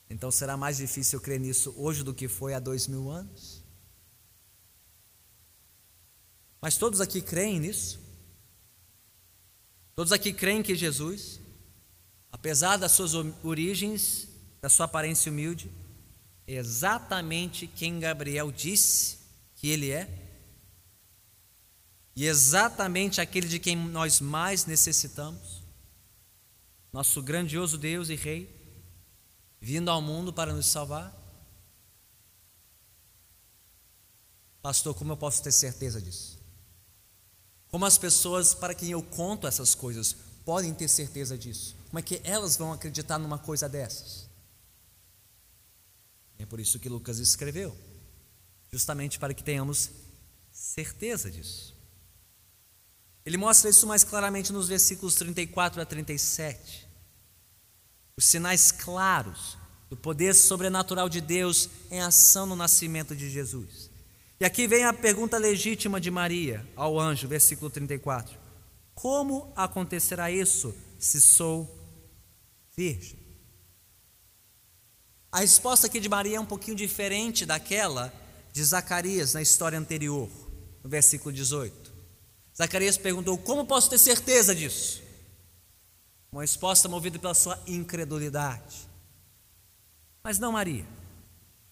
Então 0.09 0.31
será 0.31 0.57
mais 0.57 0.77
difícil 0.77 1.21
crer 1.21 1.40
nisso 1.40 1.75
hoje 1.77 2.03
do 2.03 2.14
que 2.14 2.29
foi 2.29 2.55
há 2.55 2.59
dois 2.59 2.87
mil 2.87 3.11
anos? 3.11 3.62
Mas 6.61 6.77
todos 6.77 7.01
aqui 7.01 7.21
creem 7.21 7.61
nisso? 7.61 8.01
Todos 9.95 10.12
aqui 10.12 10.33
creem 10.33 10.62
que 10.62 10.75
Jesus, 10.75 11.40
apesar 12.31 12.77
das 12.77 12.92
suas 12.92 13.12
origens, 13.42 14.29
da 14.61 14.69
sua 14.69 14.87
aparência 14.87 15.31
humilde, 15.31 15.71
é 16.47 16.55
exatamente 16.55 17.66
quem 17.66 17.99
Gabriel 17.99 18.53
disse 18.53 19.19
que 19.55 19.69
ele 19.69 19.90
é? 19.90 20.27
e 22.16 22.25
exatamente 22.25 23.21
aquele 23.21 23.47
de 23.47 23.59
quem 23.59 23.77
nós 23.77 24.23
mais 24.23 24.64
necessitamos, 24.64 25.62
nosso 26.90 27.23
grandioso 27.23 27.77
Deus 27.77 28.09
e 28.09 28.14
Rei, 28.14 28.56
vindo 29.66 29.90
ao 29.90 30.00
mundo 30.00 30.33
para 30.33 30.52
nos 30.52 30.66
salvar? 30.66 31.12
Pastor, 34.62 34.94
como 34.94 35.11
eu 35.11 35.16
posso 35.16 35.42
ter 35.42 35.50
certeza 35.50 36.00
disso? 36.00 36.38
Como 37.66 37.85
as 37.85 37.98
pessoas 37.98 38.55
para 38.55 38.76
quem 38.76 38.90
eu 38.90 39.02
conto 39.02 39.44
essas 39.44 39.74
coisas 39.74 40.14
podem 40.44 40.72
ter 40.72 40.87
certeza 40.87 41.37
disso? 41.37 41.74
Como 41.88 41.98
é 41.98 42.02
que 42.02 42.20
elas 42.22 42.57
vão 42.57 42.72
acreditar 42.72 43.18
numa 43.18 43.40
coisa 43.40 43.68
dessas? 43.68 44.29
É 46.38 46.46
por 46.46 46.61
isso 46.61 46.79
que 46.79 46.88
Lucas 46.88 47.18
escreveu, 47.18 47.76
justamente 48.70 49.18
para 49.18 49.35
que 49.35 49.42
tenhamos 49.42 49.90
certeza 50.52 51.29
disso. 51.29 51.74
Ele 53.24 53.37
mostra 53.37 53.68
isso 53.68 53.85
mais 53.85 54.05
claramente 54.05 54.52
nos 54.52 54.68
versículos 54.68 55.16
34 55.16 55.83
a 55.83 55.85
37. 55.85 56.86
Os 58.16 58.24
sinais 58.24 58.72
claros 58.72 59.59
do 59.90 59.96
poder 59.96 60.35
sobrenatural 60.35 61.09
de 61.09 61.20
Deus 61.20 61.68
em 61.90 62.00
ação 62.00 62.46
no 62.46 62.57
nascimento 62.57 63.14
de 63.14 63.29
Jesus. 63.29 63.90
E 64.40 64.44
aqui 64.44 64.66
vem 64.66 64.85
a 64.85 64.92
pergunta 64.92 65.38
legítima 65.38 66.00
de 66.00 66.11
Maria 66.11 66.66
ao 66.74 66.98
anjo, 66.98 67.29
versículo 67.29 67.70
34. 67.70 68.37
Como 68.94 69.52
acontecerá 69.55 70.31
isso 70.31 70.74
se 70.98 71.20
sou 71.20 71.70
virgem? 72.74 73.18
A 75.31 75.40
resposta 75.40 75.87
aqui 75.87 76.00
de 76.00 76.09
Maria 76.09 76.38
é 76.38 76.40
um 76.40 76.46
pouquinho 76.46 76.76
diferente 76.76 77.44
daquela 77.44 78.12
de 78.52 78.64
Zacarias 78.64 79.35
na 79.35 79.42
história 79.42 79.79
anterior, 79.79 80.31
no 80.83 80.88
versículo 80.88 81.31
18. 81.31 81.92
Zacarias 82.57 82.96
perguntou: 82.96 83.37
Como 83.37 83.66
posso 83.66 83.90
ter 83.90 83.98
certeza 83.98 84.55
disso? 84.55 85.02
Uma 86.37 86.42
resposta 86.42 86.87
movida 86.87 87.18
pela 87.18 87.33
sua 87.33 87.59
incredulidade. 87.66 88.87
Mas 90.22 90.38
não 90.38 90.53
Maria. 90.53 90.87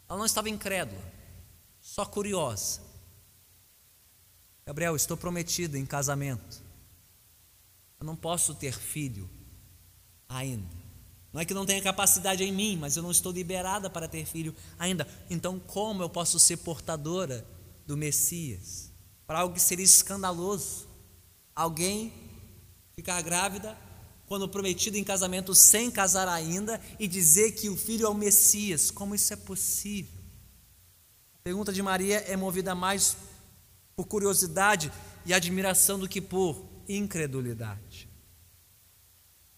Ela 0.09 0.19
não 0.19 0.25
estava 0.25 0.49
incrédula, 0.49 1.03
só 1.83 2.07
curiosa. 2.07 2.81
Gabriel, 4.65 4.97
estou 4.97 5.19
prometida 5.19 5.79
em 5.79 5.85
casamento. 5.85 6.63
Eu 8.01 8.07
não 8.07 8.17
posso 8.17 8.55
ter 8.55 8.73
filho 8.73 9.29
ainda. 10.27 10.75
Não 11.31 11.43
é 11.43 11.45
que 11.45 11.53
não 11.53 11.67
tenha 11.67 11.83
capacidade 11.83 12.43
em 12.43 12.51
mim, 12.51 12.79
mas 12.79 12.97
eu 12.97 13.03
não 13.03 13.11
estou 13.11 13.33
liberada 13.33 13.91
para 13.91 14.09
ter 14.09 14.25
filho 14.25 14.57
ainda. 14.79 15.07
Então, 15.29 15.61
como 15.61 16.03
eu 16.03 16.09
posso 16.09 16.39
ser 16.39 16.57
portadora 16.57 17.47
do 17.87 17.99
Messias? 17.99 18.91
para 19.27 19.41
algo 19.41 19.55
que 19.55 19.61
seria 19.61 19.85
escandaloso. 19.85 20.89
Alguém 21.55 22.15
ficar 22.95 23.21
grávida 23.21 23.77
quando 24.27 24.49
prometido 24.49 24.97
em 24.97 25.05
casamento 25.05 25.55
sem 25.55 25.91
casar 25.91 26.29
ainda 26.29 26.81
e 26.99 27.07
dizer 27.07 27.53
que 27.53 27.69
o 27.69 27.77
filho 27.77 28.07
é 28.07 28.09
o 28.09 28.15
Messias. 28.15 28.91
Como 28.91 29.15
isso 29.15 29.33
é 29.33 29.37
possível? 29.37 30.13
A 31.35 31.39
pergunta 31.43 31.73
de 31.73 31.83
Maria 31.83 32.19
é 32.27 32.37
movida 32.37 32.75
mais 32.75 33.17
por 33.95 34.07
curiosidade 34.07 34.91
e 35.27 35.35
admiração 35.35 35.99
do 35.99 36.09
que 36.09 36.21
por 36.21 36.65
incredulidade. 36.89 38.09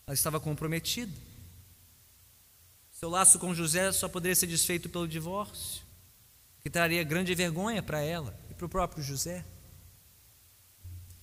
Ela 0.07 0.15
estava 0.15 0.39
comprometida. 0.39 1.13
Seu 2.91 3.09
laço 3.09 3.39
com 3.39 3.55
José 3.55 3.93
só 3.93 4.09
poderia 4.09 4.35
ser 4.35 4.47
desfeito 4.47 4.89
pelo 4.89 5.07
divórcio, 5.07 5.83
que 6.61 6.71
traria 6.71 7.05
grande 7.05 7.35
vergonha 7.35 7.83
para 7.83 8.01
ela 8.01 8.39
e 8.51 8.55
para 8.55 8.67
o 8.67 8.69
próprio 8.69 9.03
José. 9.03 9.45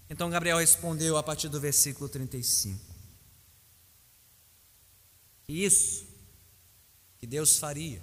Então 0.09 0.29
Gabriel 0.29 0.59
respondeu 0.59 1.17
a 1.17 1.23
partir 1.23 1.49
do 1.49 1.59
versículo 1.59 2.07
35. 2.07 2.92
Isso 5.47 6.05
que 7.19 7.27
Deus 7.27 7.57
faria, 7.57 8.01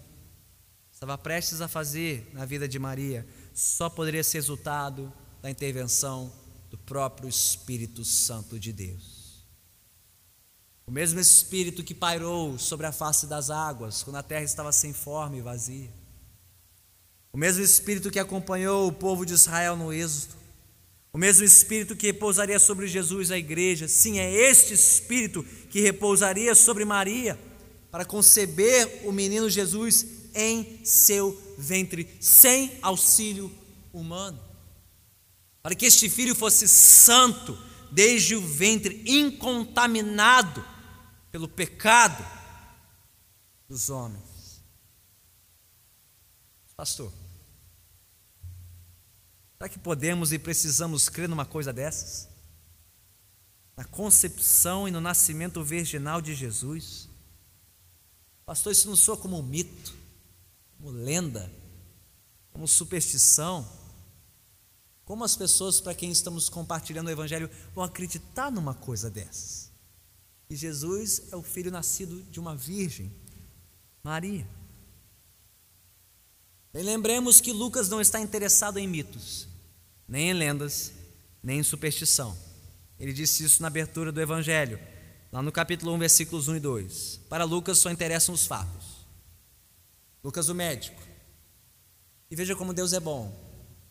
estava 0.92 1.16
prestes 1.16 1.60
a 1.60 1.68
fazer 1.68 2.30
na 2.32 2.44
vida 2.44 2.68
de 2.68 2.78
Maria, 2.78 3.26
só 3.54 3.88
poderia 3.88 4.24
ser 4.24 4.38
resultado 4.38 5.12
da 5.42 5.50
intervenção 5.50 6.32
do 6.70 6.78
próprio 6.78 7.28
Espírito 7.28 8.04
Santo 8.04 8.58
de 8.58 8.72
Deus. 8.72 9.44
O 10.86 10.90
mesmo 10.90 11.20
Espírito 11.20 11.84
que 11.84 11.94
pairou 11.94 12.58
sobre 12.58 12.86
a 12.86 12.92
face 12.92 13.26
das 13.26 13.48
águas, 13.48 14.02
quando 14.02 14.16
a 14.16 14.22
terra 14.22 14.44
estava 14.44 14.72
sem 14.72 14.92
forma 14.92 15.36
e 15.36 15.40
vazia. 15.40 15.90
O 17.32 17.38
mesmo 17.38 17.62
Espírito 17.62 18.10
que 18.10 18.18
acompanhou 18.18 18.88
o 18.88 18.92
povo 18.92 19.24
de 19.24 19.32
Israel 19.32 19.76
no 19.76 19.92
êxodo 19.92 20.39
o 21.12 21.18
mesmo 21.18 21.44
Espírito 21.44 21.96
que 21.96 22.06
repousaria 22.06 22.58
sobre 22.58 22.86
Jesus, 22.86 23.30
a 23.30 23.38
igreja, 23.38 23.88
sim, 23.88 24.18
é 24.18 24.32
este 24.32 24.74
Espírito 24.74 25.44
que 25.68 25.80
repousaria 25.80 26.54
sobre 26.54 26.84
Maria 26.84 27.38
para 27.90 28.04
conceber 28.04 29.02
o 29.04 29.12
menino 29.12 29.50
Jesus 29.50 30.06
em 30.34 30.84
seu 30.84 31.36
ventre, 31.58 32.08
sem 32.20 32.78
auxílio 32.80 33.50
humano. 33.92 34.40
Para 35.62 35.74
que 35.74 35.86
este 35.86 36.08
filho 36.08 36.34
fosse 36.34 36.68
santo 36.68 37.58
desde 37.90 38.36
o 38.36 38.40
ventre, 38.40 39.02
incontaminado 39.04 40.64
pelo 41.32 41.48
pecado 41.48 42.24
dos 43.68 43.90
homens. 43.90 44.62
Pastor, 46.76 47.12
Será 49.60 49.68
que 49.68 49.78
podemos 49.78 50.32
e 50.32 50.38
precisamos 50.38 51.10
crer 51.10 51.28
numa 51.28 51.44
coisa 51.44 51.70
dessas? 51.70 52.26
Na 53.76 53.84
concepção 53.84 54.88
e 54.88 54.90
no 54.90 55.02
nascimento 55.02 55.62
virginal 55.62 56.22
de 56.22 56.34
Jesus? 56.34 57.10
Pastor, 58.46 58.72
isso 58.72 58.88
não 58.88 58.96
soa 58.96 59.18
como 59.18 59.38
um 59.38 59.42
mito, 59.42 59.94
como 60.78 60.90
lenda, 60.90 61.52
como 62.50 62.66
superstição. 62.66 63.70
Como 65.04 65.24
as 65.24 65.36
pessoas 65.36 65.78
para 65.78 65.94
quem 65.94 66.10
estamos 66.10 66.48
compartilhando 66.48 67.08
o 67.08 67.10
Evangelho 67.10 67.50
vão 67.74 67.84
acreditar 67.84 68.50
numa 68.50 68.72
coisa 68.72 69.10
dessas? 69.10 69.70
E 70.48 70.56
Jesus 70.56 71.24
é 71.30 71.36
o 71.36 71.42
filho 71.42 71.70
nascido 71.70 72.22
de 72.30 72.40
uma 72.40 72.56
virgem, 72.56 73.12
Maria. 74.02 74.48
Bem, 76.72 76.82
lembremos 76.82 77.42
que 77.42 77.52
Lucas 77.52 77.90
não 77.90 78.00
está 78.00 78.18
interessado 78.18 78.78
em 78.78 78.88
mitos 78.88 79.49
nem 80.10 80.30
em 80.30 80.32
lendas, 80.32 80.92
nem 81.40 81.60
em 81.60 81.62
superstição. 81.62 82.36
Ele 82.98 83.12
disse 83.12 83.44
isso 83.44 83.62
na 83.62 83.68
abertura 83.68 84.10
do 84.10 84.20
Evangelho. 84.20 84.78
lá 85.30 85.40
no 85.40 85.52
capítulo 85.52 85.94
1, 85.94 85.98
versículos 86.00 86.48
1 86.48 86.56
e 86.56 86.60
2. 86.60 87.20
Para 87.28 87.44
Lucas 87.44 87.78
só 87.78 87.88
interessam 87.92 88.34
os 88.34 88.44
fatos. 88.44 89.06
Lucas, 90.22 90.48
o 90.48 90.54
médico. 90.54 91.00
E 92.28 92.34
veja 92.34 92.56
como 92.56 92.74
Deus 92.74 92.92
é 92.92 92.98
bom. 92.98 93.32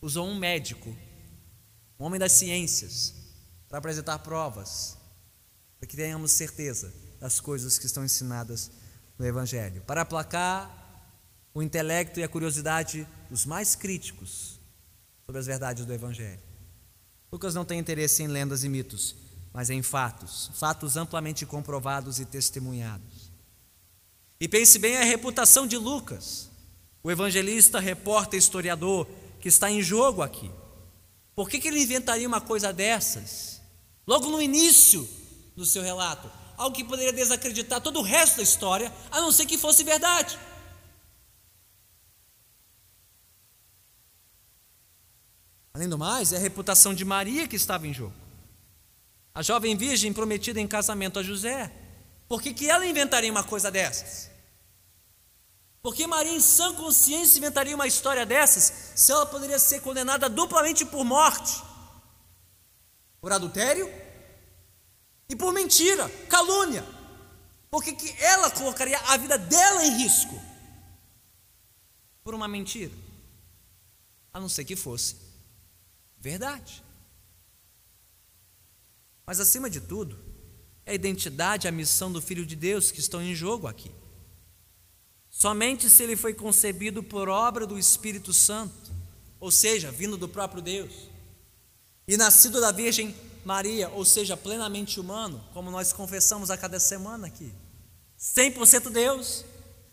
Usou 0.02 0.28
um 0.28 0.38
médico, 0.38 0.94
um 1.98 2.04
homem 2.04 2.20
das 2.20 2.34
ciências, 2.34 3.16
para 3.70 3.80
apresentar 3.80 4.20
provas, 4.20 4.98
para 5.80 5.88
que 5.88 5.96
tenhamos 5.96 6.34
certeza 6.34 6.94
das 7.20 7.40
coisas 7.40 7.80
que 7.80 7.86
estão 7.86 8.04
ensinadas 8.04 8.72
no 9.18 9.26
Evangelho, 9.26 9.82
para 9.84 10.02
aplacar 10.02 10.70
o 11.54 11.64
intelecto 11.64 12.20
e 12.20 12.24
a 12.24 12.30
curiosidade 12.30 13.08
dos 13.30 13.46
mais 13.46 13.74
críticos 13.76 14.59
sobre 15.30 15.42
as 15.42 15.46
verdades 15.46 15.86
do 15.86 15.94
Evangelho. 15.94 16.42
Lucas 17.32 17.54
não 17.54 17.64
tem 17.64 17.78
interesse 17.78 18.24
em 18.24 18.28
lendas 18.28 18.64
e 18.64 18.70
mitos, 18.70 19.16
mas 19.54 19.70
em 19.70 19.84
fatos, 19.84 20.50
fatos 20.56 20.98
amplamente 20.98 21.46
comprovados 21.46 22.20
e 22.20 22.26
testemunhados. 22.26 23.32
E 24.40 24.48
pense 24.48 24.80
bem 24.80 24.98
a 24.98 25.04
reputação 25.04 25.68
de 25.68 25.78
Lucas, 25.78 26.50
o 27.04 27.12
evangelista, 27.12 27.80
repórter, 27.80 28.40
historiador, 28.40 29.08
que 29.40 29.50
está 29.50 29.70
em 29.70 29.84
jogo 29.84 30.24
aqui. 30.24 30.50
Por 31.36 31.48
que, 31.48 31.60
que 31.60 31.68
ele 31.68 31.84
inventaria 31.84 32.28
uma 32.28 32.42
coisa 32.42 32.74
dessas? 32.74 33.62
Logo 34.08 34.32
no 34.32 34.42
início 34.42 35.08
do 35.56 35.64
seu 35.64 35.84
relato, 35.84 36.28
algo 36.58 36.76
que 36.76 36.84
poderia 36.84 37.14
desacreditar 37.14 37.80
todo 37.82 38.00
o 38.00 38.04
resto 38.04 38.38
da 38.38 38.44
história, 38.44 38.92
a 39.12 39.22
não 39.22 39.32
ser 39.32 39.46
que 39.46 39.60
fosse 39.60 39.84
verdade. 39.84 40.40
Além 45.80 45.88
do 45.88 45.98
mais, 45.98 46.34
é 46.34 46.36
a 46.36 46.40
reputação 46.40 46.94
de 46.94 47.06
Maria 47.06 47.48
que 47.48 47.56
estava 47.56 47.88
em 47.88 47.94
jogo. 47.94 48.14
A 49.34 49.42
jovem 49.42 49.78
virgem 49.78 50.12
prometida 50.12 50.60
em 50.60 50.68
casamento 50.68 51.18
a 51.18 51.24
José. 51.24 51.72
Por 52.28 52.42
que, 52.42 52.54
que 52.54 52.70
ela 52.70 52.86
inventaria 52.86 53.32
uma 53.32 53.46
coisa 53.46 53.72
dessas? 53.72 54.30
Por 55.82 55.96
que 55.96 56.06
Maria, 56.06 56.34
em 56.34 56.42
sã 56.42 56.76
consciência, 56.76 57.38
inventaria 57.38 57.74
uma 57.74 57.88
história 57.88 58.26
dessas 58.26 58.92
se 58.94 59.10
ela 59.10 59.26
poderia 59.26 59.58
ser 59.58 59.80
condenada 59.80 60.28
duplamente 60.28 60.84
por 60.84 61.06
morte? 61.06 61.64
Por 63.22 63.32
adultério 63.32 63.90
e 65.30 65.36
por 65.38 65.54
mentira, 65.54 66.10
calúnia. 66.28 66.84
Por 67.72 67.82
que, 67.86 67.94
que 67.94 68.22
ela 68.22 68.52
colocaria 68.52 69.00
a 69.08 69.16
vida 69.16 69.38
dela 69.38 69.86
em 69.86 69.98
risco? 69.98 70.38
Por 72.22 72.36
uma 72.36 72.50
mentira. 72.50 72.92
A 74.34 74.42
não 74.42 74.50
ser 74.50 74.66
que 74.66 74.76
fosse 74.76 75.29
verdade. 76.20 76.84
Mas 79.26 79.40
acima 79.40 79.70
de 79.70 79.80
tudo, 79.80 80.18
é 80.86 80.92
a 80.92 80.96
identidade 80.96 81.68
a 81.68 81.72
missão 81.72 82.12
do 82.12 82.22
Filho 82.22 82.46
de 82.46 82.56
Deus 82.56 82.92
que 82.92 83.00
estão 83.00 83.22
em 83.22 83.36
jogo 83.36 83.68
aqui. 83.68 83.92
Somente 85.30 85.90
se 85.90 86.04
ele 86.04 86.16
foi 86.16 86.34
concebido 86.34 87.04
por 87.04 87.30
obra 87.30 87.66
do 87.68 87.78
Espírito 87.78 88.34
Santo, 88.34 88.92
ou 89.40 89.52
seja, 89.52 89.92
vindo 89.92 90.18
do 90.18 90.28
próprio 90.28 90.62
Deus, 90.62 90.92
e 92.08 92.18
nascido 92.18 92.60
da 92.60 92.72
Virgem 92.72 93.16
Maria, 93.46 93.90
ou 93.90 94.04
seja, 94.04 94.36
plenamente 94.36 95.00
humano, 95.00 95.44
como 95.54 95.72
nós 95.72 95.94
confessamos 95.94 96.50
a 96.50 96.58
cada 96.58 96.80
semana 96.80 97.28
aqui. 97.28 97.54
100% 98.20 98.90
Deus, 98.90 99.46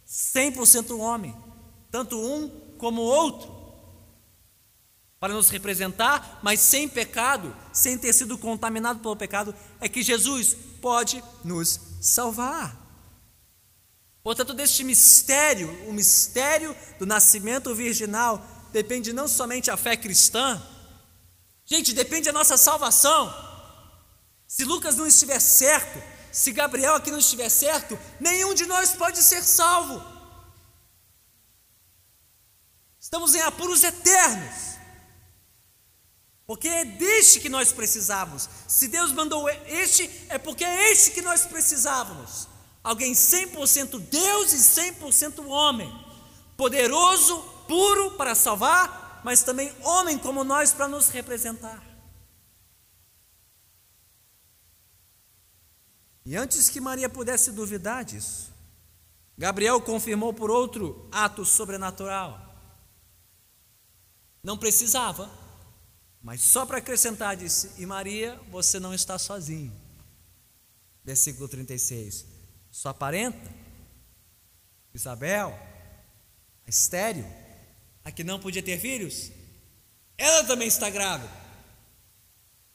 100% 0.08 0.98
homem, 0.98 1.36
tanto 1.90 2.18
um 2.18 2.48
como 2.78 3.02
o 3.02 3.04
outro 3.04 3.55
para 5.18 5.32
nos 5.32 5.48
representar, 5.48 6.40
mas 6.42 6.60
sem 6.60 6.88
pecado, 6.88 7.54
sem 7.72 7.96
ter 7.96 8.12
sido 8.12 8.36
contaminado 8.36 9.00
pelo 9.00 9.16
pecado, 9.16 9.54
é 9.80 9.88
que 9.88 10.02
Jesus 10.02 10.54
pode 10.80 11.22
nos 11.42 11.80
salvar. 12.00 12.76
Portanto, 14.22 14.52
deste 14.52 14.84
mistério, 14.84 15.70
o 15.88 15.92
mistério 15.92 16.76
do 16.98 17.06
nascimento 17.06 17.74
virginal, 17.74 18.44
depende 18.72 19.12
não 19.12 19.26
somente 19.26 19.70
a 19.70 19.76
fé 19.76 19.96
cristã, 19.96 20.60
gente, 21.64 21.94
depende 21.94 22.28
a 22.28 22.32
nossa 22.32 22.56
salvação. 22.56 23.32
Se 24.46 24.64
Lucas 24.64 24.96
não 24.96 25.06
estiver 25.06 25.40
certo, 25.40 26.02
se 26.30 26.52
Gabriel 26.52 26.94
aqui 26.94 27.10
não 27.10 27.18
estiver 27.18 27.48
certo, 27.48 27.98
nenhum 28.20 28.52
de 28.52 28.66
nós 28.66 28.92
pode 28.92 29.22
ser 29.22 29.42
salvo. 29.42 30.04
Estamos 33.00 33.34
em 33.34 33.40
apuros 33.40 33.82
eternos. 33.82 34.75
Porque 36.46 36.68
é 36.68 36.84
deste 36.84 37.40
que 37.40 37.48
nós 37.48 37.72
precisávamos. 37.72 38.48
Se 38.68 38.86
Deus 38.86 39.12
mandou 39.12 39.48
este, 39.48 40.08
é 40.28 40.38
porque 40.38 40.64
é 40.64 40.92
este 40.92 41.10
que 41.10 41.20
nós 41.20 41.44
precisávamos. 41.44 42.46
Alguém 42.84 43.12
100% 43.12 43.98
Deus 43.98 44.52
e 44.52 44.58
100% 44.92 45.44
homem. 45.48 45.92
Poderoso, 46.56 47.42
puro 47.66 48.12
para 48.12 48.34
salvar, 48.36 49.20
mas 49.24 49.42
também 49.42 49.74
homem 49.82 50.16
como 50.16 50.44
nós 50.44 50.72
para 50.72 50.86
nos 50.86 51.08
representar. 51.08 51.82
E 56.24 56.36
antes 56.36 56.68
que 56.68 56.80
Maria 56.80 57.08
pudesse 57.08 57.50
duvidar 57.50 58.04
disso, 58.04 58.52
Gabriel 59.36 59.80
confirmou 59.80 60.32
por 60.32 60.50
outro 60.50 61.08
ato 61.10 61.44
sobrenatural. 61.44 62.54
Não 64.42 64.56
precisava 64.56 65.45
mas 66.26 66.40
só 66.40 66.66
para 66.66 66.78
acrescentar, 66.78 67.36
disse: 67.36 67.70
E 67.78 67.86
Maria, 67.86 68.36
você 68.50 68.80
não 68.80 68.92
está 68.92 69.16
sozinho. 69.16 69.72
Versículo 71.04 71.46
36. 71.46 72.26
Sua 72.68 72.92
parenta, 72.92 73.48
Isabel, 74.92 75.56
a 76.66 76.68
estéreo, 76.68 77.24
a 78.04 78.10
que 78.10 78.24
não 78.24 78.40
podia 78.40 78.60
ter 78.60 78.76
filhos, 78.80 79.30
ela 80.18 80.42
também 80.42 80.66
está 80.66 80.90
grávida. 80.90 81.32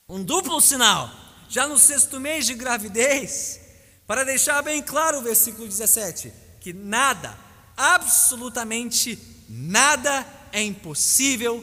Um 0.07 0.23
duplo 0.23 0.61
sinal, 0.61 1.11
já 1.49 1.67
no 1.67 1.77
sexto 1.77 2.21
mês 2.21 2.45
de 2.45 2.53
gravidez, 2.53 3.59
para 4.07 4.23
deixar 4.23 4.61
bem 4.61 4.81
claro 4.81 5.19
o 5.19 5.23
versículo 5.23 5.67
17: 5.67 6.31
que 6.61 6.71
nada, 6.71 7.37
absolutamente 7.75 9.19
nada 9.49 10.25
é 10.53 10.63
impossível 10.63 11.61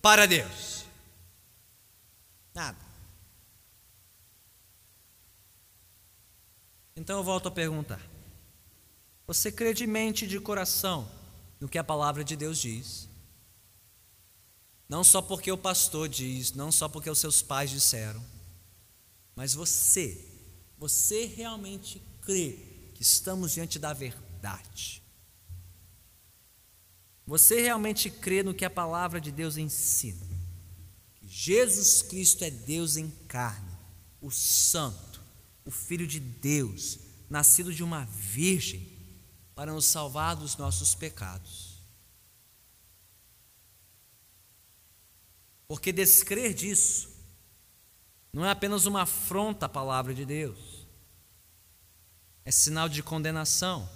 para 0.00 0.24
Deus. 0.24 0.78
Nada. 2.58 2.76
Então 6.98 7.18
eu 7.18 7.22
volto 7.22 7.46
a 7.46 7.50
perguntar: 7.50 8.00
Você 9.26 9.52
crê 9.52 9.72
de 9.72 9.86
mente 9.86 10.24
e 10.24 10.28
de 10.28 10.40
coração 10.40 11.08
no 11.60 11.68
que 11.68 11.78
a 11.78 11.84
palavra 11.84 12.24
de 12.24 12.34
Deus 12.34 12.58
diz? 12.58 13.08
Não 14.88 15.04
só 15.04 15.22
porque 15.22 15.52
o 15.52 15.56
pastor 15.56 16.08
diz, 16.08 16.52
não 16.52 16.72
só 16.72 16.88
porque 16.88 17.08
os 17.08 17.18
seus 17.18 17.40
pais 17.40 17.70
disseram, 17.70 18.24
mas 19.36 19.54
você, 19.54 20.26
você 20.76 21.26
realmente 21.26 22.02
crê 22.22 22.58
que 22.94 23.02
estamos 23.02 23.52
diante 23.52 23.78
da 23.78 23.92
verdade? 23.92 25.02
Você 27.26 27.60
realmente 27.60 28.10
crê 28.10 28.42
no 28.42 28.54
que 28.54 28.64
a 28.64 28.70
palavra 28.70 29.20
de 29.20 29.30
Deus 29.30 29.56
ensina? 29.56 30.26
Jesus 31.22 32.00
Cristo 32.02 32.42
é 32.42 32.50
Deus 32.50 32.96
em 32.96 33.10
carne, 33.28 33.76
o 34.20 34.30
Santo, 34.30 35.17
o 35.68 35.70
Filho 35.70 36.06
de 36.06 36.18
Deus, 36.18 36.98
nascido 37.28 37.74
de 37.74 37.84
uma 37.84 38.06
virgem, 38.06 38.90
para 39.54 39.70
nos 39.70 39.84
salvar 39.84 40.34
dos 40.34 40.56
nossos 40.56 40.94
pecados. 40.94 41.82
Porque 45.66 45.92
descrer 45.92 46.54
disso 46.54 47.10
não 48.32 48.46
é 48.46 48.50
apenas 48.50 48.86
uma 48.86 49.02
afronta 49.02 49.66
à 49.66 49.68
palavra 49.68 50.14
de 50.14 50.24
Deus, 50.24 50.86
é 52.46 52.50
sinal 52.50 52.88
de 52.88 53.02
condenação 53.02 53.86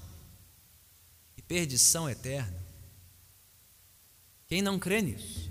e 1.38 1.40
perdição 1.40 2.06
eterna. 2.06 2.62
Quem 4.46 4.60
não 4.60 4.78
crê 4.78 5.00
nisso 5.00 5.50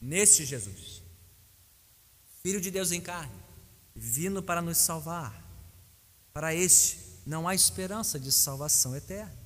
neste 0.00 0.44
Jesus, 0.44 1.04
Filho 2.42 2.60
de 2.60 2.72
Deus 2.72 2.90
em 2.90 3.00
carne, 3.00 3.39
vindo 3.94 4.42
para 4.42 4.62
nos 4.62 4.78
salvar. 4.78 5.46
Para 6.32 6.54
este 6.54 6.98
não 7.26 7.46
há 7.46 7.54
esperança 7.54 8.18
de 8.18 8.32
salvação 8.32 8.96
eterna. 8.96 9.38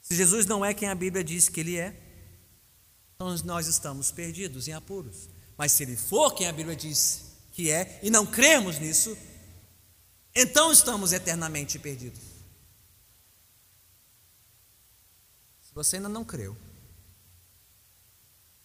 Se 0.00 0.14
Jesus 0.14 0.46
não 0.46 0.64
é 0.64 0.72
quem 0.72 0.88
a 0.88 0.94
Bíblia 0.94 1.22
diz 1.22 1.48
que 1.48 1.60
ele 1.60 1.76
é, 1.76 2.00
então 3.14 3.36
nós 3.44 3.66
estamos 3.66 4.10
perdidos 4.10 4.68
em 4.68 4.72
apuros. 4.72 5.28
Mas 5.56 5.72
se 5.72 5.82
ele 5.82 5.96
for 5.96 6.34
quem 6.34 6.46
a 6.46 6.52
Bíblia 6.52 6.76
diz 6.76 7.32
que 7.52 7.70
é 7.70 7.98
e 8.02 8.10
não 8.10 8.24
cremos 8.24 8.78
nisso, 8.78 9.16
então 10.34 10.70
estamos 10.70 11.12
eternamente 11.12 11.78
perdidos. 11.78 12.22
Se 15.60 15.74
você 15.74 15.96
ainda 15.96 16.08
não 16.08 16.24
creu, 16.24 16.56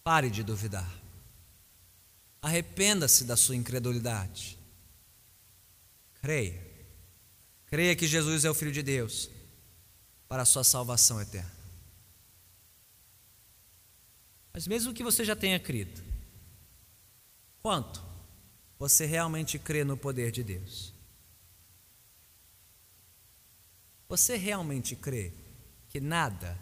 Pare 0.04 0.28
de 0.28 0.42
duvidar. 0.42 0.86
Arrependa-se 2.44 3.24
da 3.24 3.38
sua 3.38 3.56
incredulidade. 3.56 4.58
Creia. 6.20 6.62
Creia 7.64 7.96
que 7.96 8.06
Jesus 8.06 8.44
é 8.44 8.50
o 8.50 8.54
Filho 8.54 8.70
de 8.70 8.82
Deus 8.82 9.30
para 10.28 10.42
a 10.42 10.44
sua 10.44 10.62
salvação 10.62 11.18
eterna. 11.22 11.50
Mas 14.52 14.66
mesmo 14.66 14.92
que 14.92 15.02
você 15.02 15.24
já 15.24 15.34
tenha 15.34 15.58
crido, 15.58 16.04
quanto 17.62 18.04
você 18.78 19.06
realmente 19.06 19.58
crê 19.58 19.82
no 19.82 19.96
poder 19.96 20.30
de 20.30 20.42
Deus? 20.42 20.92
Você 24.06 24.36
realmente 24.36 24.94
crê 24.94 25.32
que 25.88 25.98
nada 25.98 26.60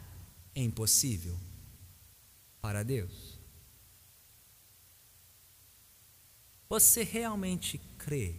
é 0.54 0.62
impossível 0.62 1.36
para 2.60 2.84
Deus? 2.84 3.31
Você 6.72 7.02
realmente 7.02 7.76
crê 7.98 8.34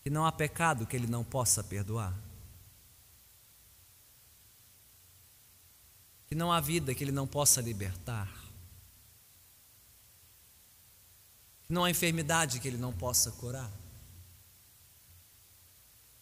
que 0.00 0.08
não 0.08 0.24
há 0.24 0.32
pecado 0.32 0.86
que 0.86 0.96
Ele 0.96 1.06
não 1.06 1.22
possa 1.22 1.62
perdoar? 1.62 2.18
Que 6.26 6.34
não 6.34 6.50
há 6.50 6.58
vida 6.58 6.94
que 6.94 7.04
Ele 7.04 7.12
não 7.12 7.26
possa 7.26 7.60
libertar? 7.60 8.26
Que 11.64 11.70
não 11.74 11.84
há 11.84 11.90
enfermidade 11.90 12.60
que 12.60 12.68
Ele 12.68 12.78
não 12.78 12.94
possa 12.94 13.30
curar? 13.32 13.70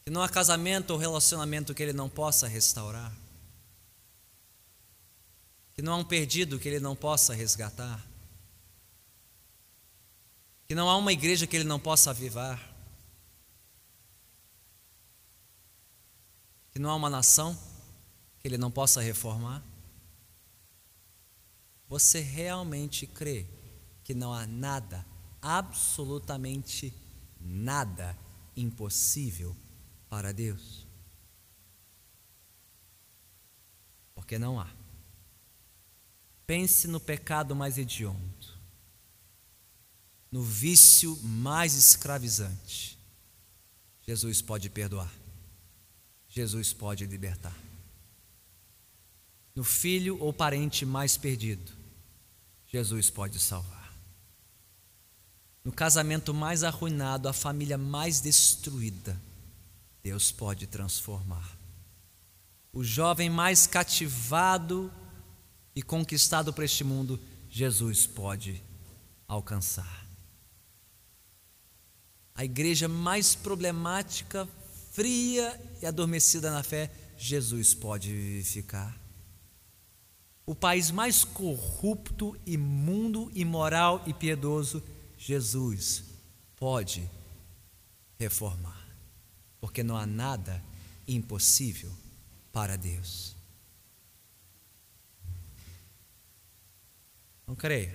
Que 0.02 0.10
não 0.10 0.22
há 0.24 0.28
casamento 0.28 0.90
ou 0.90 0.98
relacionamento 0.98 1.72
que 1.72 1.84
Ele 1.84 1.92
não 1.92 2.08
possa 2.08 2.48
restaurar? 2.48 3.16
Que 5.76 5.82
não 5.82 5.92
há 5.92 5.96
um 5.98 6.04
perdido 6.04 6.58
que 6.58 6.66
Ele 6.66 6.80
não 6.80 6.96
possa 6.96 7.32
resgatar? 7.32 8.07
Que 10.68 10.74
não 10.74 10.90
há 10.90 10.96
uma 10.98 11.14
igreja 11.14 11.46
que 11.46 11.57
Ele 11.57 11.64
não 11.64 11.81
possa 11.81 12.11
avivar? 12.11 12.62
Que 16.70 16.78
não 16.78 16.90
há 16.90 16.94
uma 16.94 17.09
nação 17.09 17.59
que 18.38 18.46
Ele 18.46 18.59
não 18.59 18.70
possa 18.70 19.00
reformar? 19.00 19.64
Você 21.88 22.20
realmente 22.20 23.07
crê 23.07 23.46
que 24.04 24.12
não 24.14 24.35
há 24.35 24.46
nada, 24.46 25.07
absolutamente 25.40 26.92
nada 27.40 28.14
impossível 28.54 29.57
para 30.07 30.33
Deus? 30.33 30.87
Porque 34.14 34.38
não 34.38 34.61
há. 34.61 34.68
Pense 36.46 36.87
no 36.87 37.00
pecado 37.00 37.57
mais 37.57 37.78
hediondo, 37.78 38.57
no 40.30 40.42
vício 40.42 41.18
mais 41.22 41.74
escravizante. 41.74 42.98
Jesus 44.06 44.40
pode 44.40 44.70
perdoar, 44.70 45.12
Jesus 46.28 46.72
pode 46.72 47.06
libertar. 47.06 47.56
No 49.54 49.64
filho 49.64 50.18
ou 50.20 50.32
parente 50.32 50.86
mais 50.86 51.16
perdido, 51.16 51.72
Jesus 52.66 53.10
pode 53.10 53.38
salvar. 53.38 53.92
No 55.64 55.72
casamento 55.72 56.32
mais 56.32 56.62
arruinado, 56.62 57.28
a 57.28 57.32
família 57.32 57.76
mais 57.76 58.20
destruída, 58.20 59.20
Deus 60.02 60.30
pode 60.30 60.66
transformar. 60.66 61.58
O 62.72 62.84
jovem 62.84 63.28
mais 63.28 63.66
cativado 63.66 64.92
e 65.74 65.82
conquistado 65.82 66.52
por 66.52 66.64
este 66.64 66.84
mundo, 66.84 67.20
Jesus 67.50 68.06
pode 68.06 68.62
alcançar. 69.26 70.07
A 72.38 72.44
igreja 72.44 72.88
mais 72.88 73.35
problemática, 73.35 74.48
fria 74.92 75.61
e 75.83 75.85
adormecida 75.85 76.51
na 76.51 76.62
fé, 76.62 76.90
Jesus 77.18 77.74
pode 77.74 78.11
vivificar 78.11 78.98
o 80.48 80.55
país 80.55 80.90
mais 80.90 81.24
corrupto, 81.24 82.35
imundo, 82.46 83.31
imoral 83.35 84.03
e 84.07 84.14
piedoso, 84.14 84.83
Jesus 85.18 86.03
pode 86.57 87.07
reformar, 88.18 88.88
porque 89.61 89.83
não 89.83 89.94
há 89.94 90.07
nada 90.07 90.64
impossível 91.07 91.92
para 92.51 92.77
Deus. 92.77 93.37
Não 97.46 97.55
creia. 97.55 97.94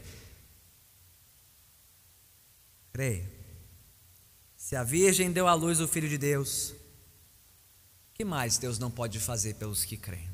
Creia. 2.92 3.33
Se 4.64 4.78
a 4.78 4.84
Virgem 4.84 5.30
deu 5.30 5.46
à 5.46 5.54
luz 5.54 5.82
o 5.82 5.88
Filho 5.90 6.08
de 6.08 6.18
Deus, 6.18 6.74
que 8.14 8.24
mais 8.24 8.58
Deus 8.58 8.80
não 8.80 8.90
pode 8.90 9.20
fazer 9.20 9.56
pelos 9.56 9.84
que 9.84 9.98
creem? 9.98 10.32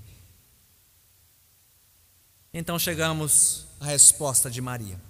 Então 2.53 2.77
chegamos 2.77 3.65
à 3.79 3.85
resposta 3.85 4.47
de 4.47 4.61
Maria, 4.61 5.01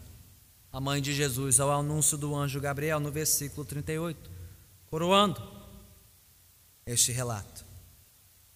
a 0.72 0.80
mãe 0.80 1.02
de 1.02 1.14
Jesus, 1.14 1.60
ao 1.60 1.70
anúncio 1.70 2.18
do 2.18 2.34
anjo 2.34 2.62
Gabriel, 2.62 3.02
no 3.02 3.12
versículo 3.12 3.66
38, 3.66 4.32
coroando 4.88 5.44
este 6.86 7.12
relato. 7.12 7.66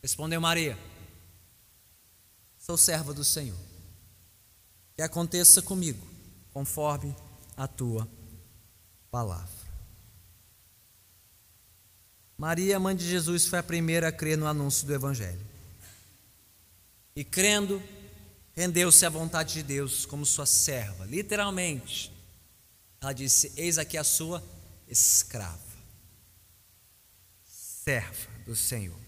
Respondeu 0.01 0.39
Maria: 0.39 0.77
Sou 2.57 2.77
serva 2.77 3.13
do 3.13 3.25
Senhor, 3.25 3.59
que 4.95 5.01
aconteça 5.01 5.61
comigo, 5.61 6.07
conforme 6.53 7.13
a 7.57 7.67
tua 7.67 8.07
palavra. 9.11 9.62
Maria, 12.37 12.79
mãe 12.79 12.95
de 12.95 13.07
Jesus, 13.07 13.45
foi 13.45 13.59
a 13.59 13.63
primeira 13.63 14.07
a 14.07 14.11
crer 14.11 14.37
no 14.37 14.47
anúncio 14.47 14.85
do 14.87 14.93
Evangelho. 14.93 15.39
E 17.15 17.23
crendo, 17.23 17.81
rendeu-se 18.53 19.05
à 19.05 19.09
vontade 19.09 19.53
de 19.53 19.63
Deus 19.63 20.05
como 20.05 20.25
sua 20.25 20.45
serva, 20.45 21.05
literalmente. 21.05 22.11
Ela 22.99 23.13
disse: 23.13 23.51
Eis 23.55 23.77
aqui 23.77 23.97
a 23.97 24.03
sua 24.03 24.43
escrava, 24.87 25.59
serva 27.45 28.31
do 28.45 28.55
Senhor, 28.55 28.99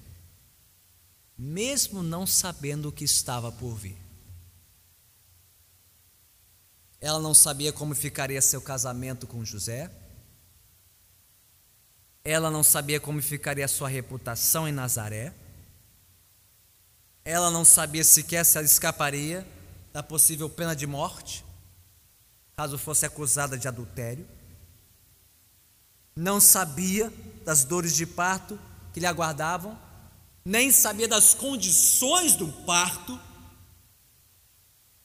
mesmo 1.38 2.03
não 2.03 2.27
sabendo 2.27 2.89
o 2.89 2.91
que 2.91 3.03
estava 3.03 3.51
por 3.51 3.75
vir. 3.75 3.97
Ela 7.01 7.19
não 7.19 7.33
sabia 7.33 7.71
como 7.71 7.93
ficaria 7.93 8.41
seu 8.41 8.61
casamento 8.61 9.27
com 9.27 9.45
José. 9.45 9.91
Ela 12.27 12.49
não 12.49 12.63
sabia 12.63 12.99
como 12.99 13.21
ficaria 13.21 13.67
sua 13.67 13.88
reputação 13.88 14.67
em 14.67 14.71
Nazaré. 14.71 15.31
Ela 17.23 17.51
não 17.51 17.63
sabia 17.63 18.03
sequer 18.03 18.43
se 18.43 18.57
ela 18.57 18.65
escaparia 18.65 19.47
da 19.93 20.01
possível 20.01 20.49
pena 20.49 20.75
de 20.75 20.88
morte, 20.88 21.45
caso 22.57 22.79
fosse 22.79 23.05
acusada 23.05 23.55
de 23.57 23.67
adultério. 23.67 24.27
Não 26.15 26.41
sabia 26.41 27.13
das 27.45 27.63
dores 27.63 27.95
de 27.95 28.07
parto 28.07 28.59
que 28.91 28.99
lhe 28.99 29.05
aguardavam, 29.05 29.77
nem 30.43 30.71
sabia 30.71 31.07
das 31.07 31.35
condições 31.35 32.35
do 32.35 32.47
parto, 32.63 33.19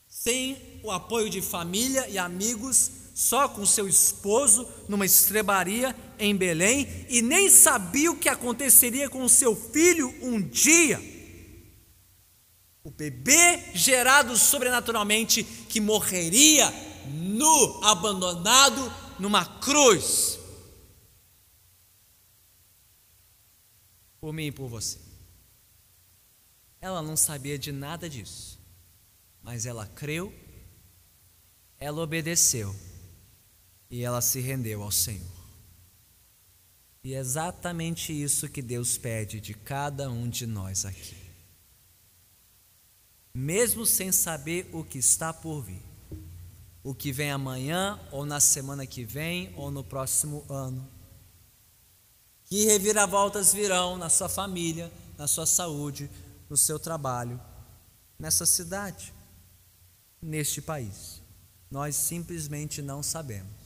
sem 0.08 0.80
o 0.82 0.90
apoio 0.90 1.28
de 1.28 1.42
família 1.42 2.08
e 2.08 2.16
amigos, 2.16 2.90
só 3.20 3.48
com 3.48 3.66
seu 3.66 3.86
esposo 3.86 4.66
numa 4.88 5.04
estrebaria 5.04 5.94
em 6.18 6.34
Belém, 6.34 7.06
e 7.08 7.20
nem 7.20 7.50
sabia 7.50 8.10
o 8.10 8.16
que 8.16 8.28
aconteceria 8.28 9.10
com 9.10 9.28
seu 9.28 9.54
filho 9.54 10.08
um 10.22 10.40
dia 10.40 10.98
o 12.82 12.90
bebê 12.90 13.74
gerado 13.74 14.36
sobrenaturalmente 14.38 15.44
que 15.44 15.80
morreria 15.80 16.66
nu, 17.06 17.84
abandonado 17.84 18.80
numa 19.18 19.44
cruz. 19.60 20.38
Por 24.18 24.32
mim 24.32 24.46
e 24.46 24.52
por 24.52 24.66
você. 24.66 24.98
Ela 26.80 27.02
não 27.02 27.18
sabia 27.18 27.58
de 27.58 27.70
nada 27.70 28.08
disso, 28.08 28.58
mas 29.42 29.66
ela 29.66 29.86
creu, 29.86 30.32
ela 31.78 32.00
obedeceu 32.00 32.74
e 33.90 34.02
ela 34.02 34.20
se 34.20 34.40
rendeu 34.40 34.82
ao 34.82 34.90
Senhor. 34.90 35.40
E 37.02 37.14
é 37.14 37.18
exatamente 37.18 38.12
isso 38.12 38.48
que 38.48 38.62
Deus 38.62 38.96
pede 38.96 39.40
de 39.40 39.54
cada 39.54 40.10
um 40.10 40.28
de 40.28 40.46
nós 40.46 40.84
aqui 40.84 41.20
mesmo 43.34 43.86
sem 43.86 44.10
saber 44.10 44.68
o 44.72 44.84
que 44.84 44.98
está 44.98 45.32
por 45.32 45.62
vir, 45.62 45.82
o 46.82 46.94
que 46.94 47.12
vem 47.12 47.30
amanhã, 47.30 47.98
ou 48.10 48.26
na 48.26 48.40
semana 48.40 48.86
que 48.86 49.04
vem, 49.04 49.52
ou 49.56 49.70
no 49.70 49.84
próximo 49.84 50.44
ano. 50.48 50.86
Que 52.44 52.64
reviravoltas 52.64 53.52
virão 53.52 53.96
na 53.96 54.08
sua 54.08 54.28
família, 54.28 54.90
na 55.16 55.28
sua 55.28 55.46
saúde, 55.46 56.10
no 56.48 56.56
seu 56.56 56.78
trabalho, 56.78 57.40
nessa 58.18 58.44
cidade, 58.44 59.14
neste 60.20 60.60
país. 60.60 61.22
Nós 61.70 61.94
simplesmente 61.94 62.82
não 62.82 63.02
sabemos. 63.02 63.59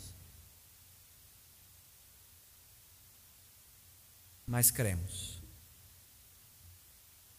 Mas 4.46 4.70
cremos. 4.70 5.42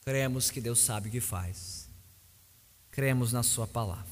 Cremos 0.03 0.51
que 0.51 0.61
Deus 0.61 0.79
sabe 0.79 1.09
o 1.09 1.11
que 1.11 1.21
faz. 1.21 1.89
Cremos 2.91 3.33
na 3.33 3.43
Sua 3.43 3.67
palavra. 3.67 4.05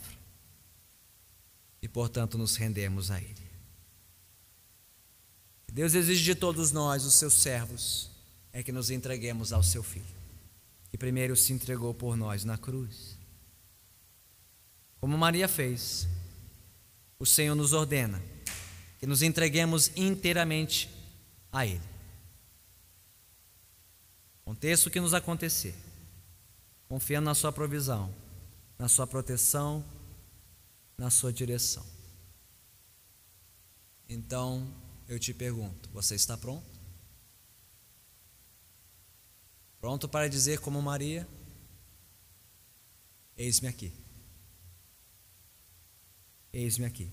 E, 1.81 1.87
portanto, 1.87 2.37
nos 2.37 2.55
rendemos 2.55 3.11
a 3.11 3.19
Ele. 3.21 3.43
Deus 5.71 5.95
exige 5.95 6.23
de 6.23 6.35
todos 6.35 6.71
nós, 6.71 7.03
os 7.03 7.15
seus 7.15 7.33
servos, 7.33 8.11
é 8.51 8.61
que 8.61 8.71
nos 8.71 8.91
entreguemos 8.91 9.51
ao 9.51 9.63
seu 9.63 9.81
Filho, 9.81 10.05
que 10.91 10.97
primeiro 10.99 11.35
se 11.35 11.51
entregou 11.51 11.95
por 11.95 12.15
nós 12.15 12.43
na 12.43 12.59
cruz. 12.59 13.17
Como 14.99 15.17
Maria 15.17 15.47
fez, 15.47 16.07
o 17.17 17.25
Senhor 17.25 17.55
nos 17.55 17.73
ordena 17.73 18.21
que 18.99 19.07
nos 19.07 19.21
entreguemos 19.21 19.91
inteiramente 19.97 20.89
a 21.51 21.65
Ele. 21.65 21.92
Aconteça 24.43 24.89
o 24.89 24.91
que 24.91 24.99
nos 24.99 25.13
acontecer, 25.13 25.73
confiando 26.89 27.25
na 27.25 27.33
Sua 27.33 27.51
provisão, 27.51 28.13
na 28.77 28.89
Sua 28.89 29.07
proteção, 29.07 29.83
na 30.97 31.09
Sua 31.09 31.31
direção. 31.31 31.85
Então, 34.07 34.67
eu 35.07 35.17
te 35.17 35.33
pergunto: 35.33 35.89
você 35.91 36.15
está 36.15 36.37
pronto? 36.37 36.73
Pronto 39.79 40.09
para 40.09 40.27
dizer 40.27 40.59
como 40.59 40.81
Maria? 40.81 41.27
Eis-me 43.35 43.69
aqui. 43.69 43.93
Eis-me 46.51 46.85
aqui. 46.85 47.09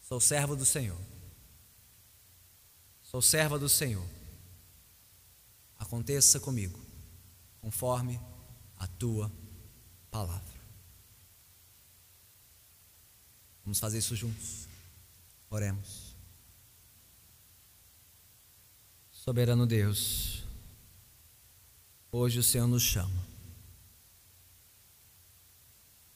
Sou 0.00 0.20
servo 0.20 0.54
do 0.54 0.64
Senhor. 0.64 1.00
Sou 3.02 3.20
serva 3.20 3.58
do 3.58 3.68
Senhor. 3.68 4.06
Aconteça 5.86 6.40
comigo, 6.40 6.76
conforme 7.60 8.20
a 8.76 8.88
tua 8.88 9.30
palavra. 10.10 10.60
Vamos 13.64 13.78
fazer 13.78 13.98
isso 13.98 14.16
juntos. 14.16 14.66
Oremos. 15.48 16.16
Soberano 19.12 19.64
Deus, 19.64 20.42
hoje 22.10 22.40
o 22.40 22.42
Senhor 22.42 22.66
nos 22.66 22.82
chama. 22.82 23.24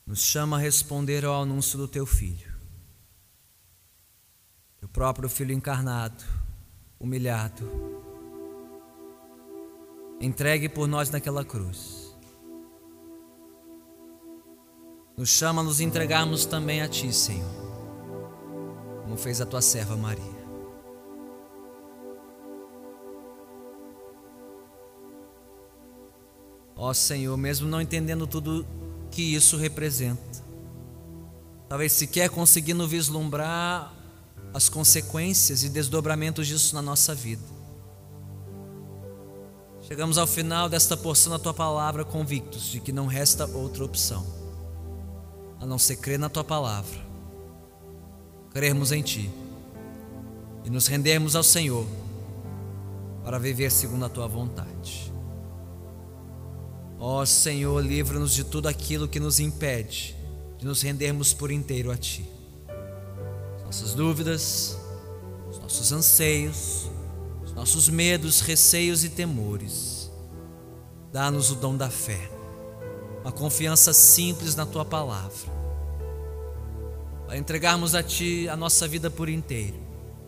Nos 0.05 0.19
chama 0.19 0.57
a 0.57 0.61
responder 0.61 1.25
ao 1.25 1.45
anúncio 1.45 1.79
do 1.79 1.87
teu 1.87 2.05
filho. 2.05 2.53
O 4.83 4.89
próprio 4.89 5.29
filho 5.29 5.53
encarnado, 5.53 6.25
humilhado, 6.99 8.10
entregue 10.21 10.69
por 10.69 10.87
nós 10.87 11.11
naquela 11.11 11.45
cruz. 11.45 12.15
Nos 15.17 15.31
chama 15.31 15.63
a 15.63 15.65
nos 15.65 15.81
entregarmos 15.81 16.45
também 16.45 16.83
a 16.83 16.89
ti, 16.89 17.13
Senhor, 17.13 17.51
como 19.03 19.17
fez 19.17 19.41
a 19.41 19.47
tua 19.47 19.63
serva 19.63 19.97
Maria. 19.97 20.41
Ó 26.77 26.93
Senhor, 26.95 27.37
mesmo 27.37 27.69
não 27.69 27.81
entendendo 27.81 28.27
tudo 28.27 28.67
que 29.11 29.35
isso 29.35 29.57
representa, 29.57 30.43
talvez 31.69 31.93
sequer 31.93 32.31
conseguindo 32.31 32.87
vislumbrar 32.89 33.95
as 34.55 34.69
consequências 34.69 35.63
e 35.63 35.69
desdobramentos 35.69 36.47
disso 36.47 36.75
na 36.75 36.81
nossa 36.81 37.15
vida. 37.15 37.60
Chegamos 39.91 40.19
ao 40.19 40.27
final 40.27 40.69
desta 40.69 40.97
porção 40.97 41.33
da 41.33 41.39
tua 41.41 41.53
palavra 41.53 42.05
convictos 42.05 42.71
de 42.71 42.79
que 42.79 42.93
não 42.93 43.09
resta 43.09 43.45
outra 43.45 43.85
opção 43.85 44.25
a 45.59 45.67
não 45.67 45.81
ser 45.81 45.97
crer 45.97 46.17
na 46.17 46.29
tua 46.29 46.45
palavra, 46.45 46.97
crermos 48.53 48.93
em 48.93 49.03
ti 49.03 49.29
e 50.65 50.71
nos 50.71 50.87
rendermos 50.87 51.35
ao 51.35 51.43
Senhor 51.43 51.85
para 53.25 53.37
viver 53.37 53.73
segundo 53.73 54.05
a 54.05 54.09
tua 54.09 54.29
vontade. 54.29 55.13
Ó 56.97 57.27
Senhor, 57.27 57.85
livra-nos 57.85 58.33
de 58.33 58.45
tudo 58.45 58.69
aquilo 58.69 59.09
que 59.09 59.19
nos 59.19 59.41
impede 59.41 60.15
de 60.57 60.67
nos 60.67 60.83
rendermos 60.83 61.35
por 61.35 61.51
inteiro 61.51 61.91
a 61.91 61.97
Ti. 61.97 62.31
As 63.57 63.65
nossas 63.65 63.95
dúvidas, 63.95 64.79
os 65.51 65.59
nossos 65.59 65.91
anseios, 65.91 66.85
os 66.85 66.90
nossos 67.61 67.89
medos, 67.89 68.41
receios 68.41 69.05
e 69.05 69.11
temores. 69.11 70.11
Dá-nos 71.13 71.51
o 71.51 71.55
dom 71.55 71.77
da 71.77 71.91
fé, 71.91 72.31
uma 73.21 73.31
confiança 73.31 73.93
simples 73.93 74.55
na 74.55 74.65
Tua 74.65 74.85
palavra, 74.85 75.53
para 77.27 77.37
entregarmos 77.37 77.95
a 77.95 78.03
Ti 78.03 78.49
a 78.49 78.57
nossa 78.57 78.89
vida 78.89 79.11
por 79.11 79.29
inteiro, 79.29 79.79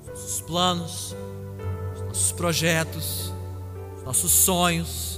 os 0.02 0.08
nossos 0.08 0.40
planos, 0.42 1.16
os 1.94 2.00
nossos 2.02 2.32
projetos, 2.32 3.32
os 3.96 4.04
nossos 4.04 4.30
sonhos 4.30 5.12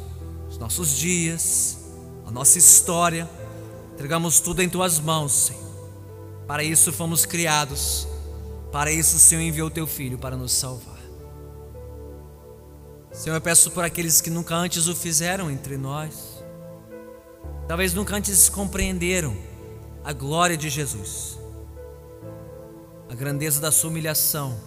os 0.54 0.58
nossos 0.58 0.96
dias, 0.96 1.78
a 2.24 2.30
nossa 2.30 2.58
história, 2.58 3.28
entregamos 3.92 4.38
tudo 4.38 4.62
em 4.62 4.68
tuas 4.68 5.00
mãos, 5.00 5.32
Senhor. 5.32 5.64
Para 6.46 6.62
isso 6.62 6.92
fomos 6.92 7.26
criados, 7.26 8.06
para 8.70 8.92
isso 8.92 9.16
o 9.16 9.18
Senhor 9.18 9.40
enviou 9.40 9.68
teu 9.68 9.84
filho 9.84 10.16
para 10.16 10.36
nos 10.36 10.52
salvar. 10.52 10.93
Senhor, 13.14 13.36
eu 13.36 13.40
peço 13.40 13.70
por 13.70 13.84
aqueles 13.84 14.20
que 14.20 14.28
nunca 14.28 14.56
antes 14.56 14.88
o 14.88 14.94
fizeram 14.94 15.48
entre 15.48 15.76
nós, 15.76 16.44
talvez 17.68 17.94
nunca 17.94 18.16
antes 18.16 18.48
compreenderam 18.48 19.36
a 20.02 20.12
glória 20.12 20.56
de 20.56 20.68
Jesus, 20.68 21.38
a 23.08 23.14
grandeza 23.14 23.60
da 23.60 23.70
sua 23.70 23.90
humilhação, 23.90 24.58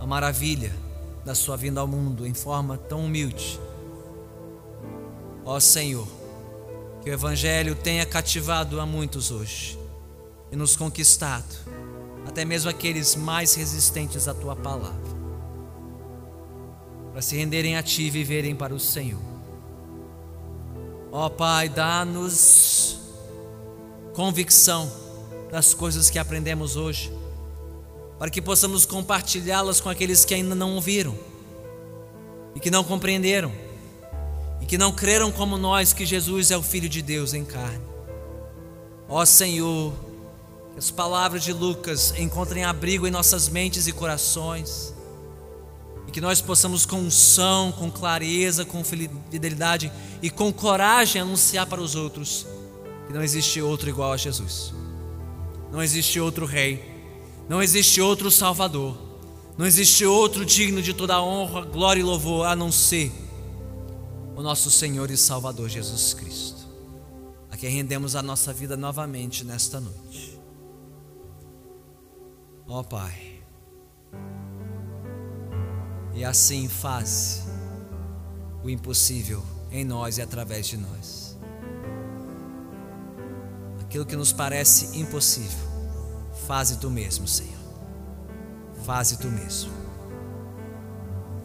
a 0.00 0.06
maravilha 0.06 0.72
da 1.26 1.34
sua 1.34 1.58
vinda 1.58 1.82
ao 1.82 1.86
mundo 1.86 2.26
em 2.26 2.32
forma 2.32 2.78
tão 2.78 3.04
humilde. 3.04 3.60
Ó 5.44 5.60
Senhor, 5.60 6.08
que 7.02 7.10
o 7.10 7.12
Evangelho 7.12 7.74
tenha 7.74 8.06
cativado 8.06 8.80
a 8.80 8.86
muitos 8.86 9.30
hoje 9.30 9.78
e 10.50 10.56
nos 10.56 10.74
conquistado, 10.74 11.54
até 12.26 12.46
mesmo 12.46 12.70
aqueles 12.70 13.14
mais 13.14 13.54
resistentes 13.54 14.26
à 14.26 14.32
tua 14.32 14.56
palavra, 14.56 15.01
para 17.12 17.20
se 17.20 17.36
renderem 17.36 17.76
a 17.76 17.82
ti 17.82 18.04
e 18.04 18.10
viverem 18.10 18.56
para 18.56 18.74
o 18.74 18.80
Senhor. 18.80 19.20
Ó 21.12 21.28
Pai, 21.28 21.68
dá-nos 21.68 22.98
convicção 24.14 24.90
das 25.50 25.74
coisas 25.74 26.08
que 26.08 26.18
aprendemos 26.18 26.74
hoje 26.74 27.12
para 28.18 28.30
que 28.30 28.40
possamos 28.40 28.86
compartilhá-las 28.86 29.80
com 29.80 29.90
aqueles 29.90 30.24
que 30.24 30.32
ainda 30.32 30.54
não 30.54 30.74
ouviram 30.74 31.18
e 32.54 32.60
que 32.60 32.70
não 32.70 32.82
compreenderam 32.82 33.52
e 34.60 34.64
que 34.64 34.78
não 34.78 34.92
creram 34.92 35.30
como 35.30 35.58
nós 35.58 35.92
que 35.92 36.06
Jesus 36.06 36.50
é 36.50 36.56
o 36.56 36.62
Filho 36.62 36.88
de 36.88 37.02
Deus 37.02 37.34
em 37.34 37.44
carne. 37.44 37.84
Ó 39.08 39.24
Senhor, 39.26 39.92
que 40.72 40.78
as 40.78 40.90
palavras 40.90 41.44
de 41.44 41.52
Lucas 41.52 42.14
encontrem 42.16 42.64
abrigo 42.64 43.06
em 43.06 43.10
nossas 43.10 43.48
mentes 43.48 43.86
e 43.86 43.92
corações 43.92 44.91
que 46.12 46.20
nós 46.20 46.40
possamos 46.40 46.84
com 46.84 46.96
unção, 46.96 47.72
com 47.72 47.90
clareza, 47.90 48.64
com 48.64 48.84
fidelidade 48.84 49.90
e 50.20 50.28
com 50.28 50.52
coragem 50.52 51.22
anunciar 51.22 51.66
para 51.66 51.80
os 51.80 51.94
outros 51.94 52.46
que 53.06 53.12
não 53.12 53.22
existe 53.22 53.60
outro 53.60 53.88
igual 53.88 54.12
a 54.12 54.16
Jesus. 54.16 54.74
Não 55.72 55.82
existe 55.82 56.20
outro 56.20 56.44
rei 56.44 56.92
não 57.48 57.62
existe 57.62 58.00
outro 58.00 58.30
Salvador. 58.30 58.96
Não 59.58 59.66
existe 59.66 60.06
outro 60.06 60.44
digno 60.44 60.80
de 60.80 60.94
toda 60.94 61.22
honra, 61.22 61.62
glória 61.66 62.00
e 62.00 62.02
louvor 62.02 62.46
a 62.46 62.56
não 62.56 62.72
ser 62.72 63.12
o 64.34 64.42
nosso 64.42 64.70
Senhor 64.70 65.10
e 65.10 65.16
Salvador 65.16 65.68
Jesus 65.68 66.14
Cristo. 66.14 66.62
A 67.50 67.56
quem 67.56 67.70
rendemos 67.70 68.16
a 68.16 68.22
nossa 68.22 68.52
vida 68.52 68.76
novamente 68.76 69.44
nesta 69.44 69.78
noite. 69.78 70.40
Ó 72.66 72.80
oh, 72.80 72.84
Pai. 72.84 73.31
E 76.14 76.24
assim 76.24 76.68
faz 76.68 77.44
o 78.62 78.70
impossível 78.70 79.42
em 79.70 79.84
nós 79.84 80.18
e 80.18 80.22
através 80.22 80.66
de 80.66 80.76
nós. 80.76 81.38
Aquilo 83.80 84.06
que 84.06 84.16
nos 84.16 84.32
parece 84.32 84.98
impossível 84.98 85.72
Faze 86.46 86.78
tu 86.78 86.90
mesmo, 86.90 87.28
Senhor. 87.28 87.62
Faze 88.84 89.16
tu 89.18 89.28
mesmo. 89.28 89.70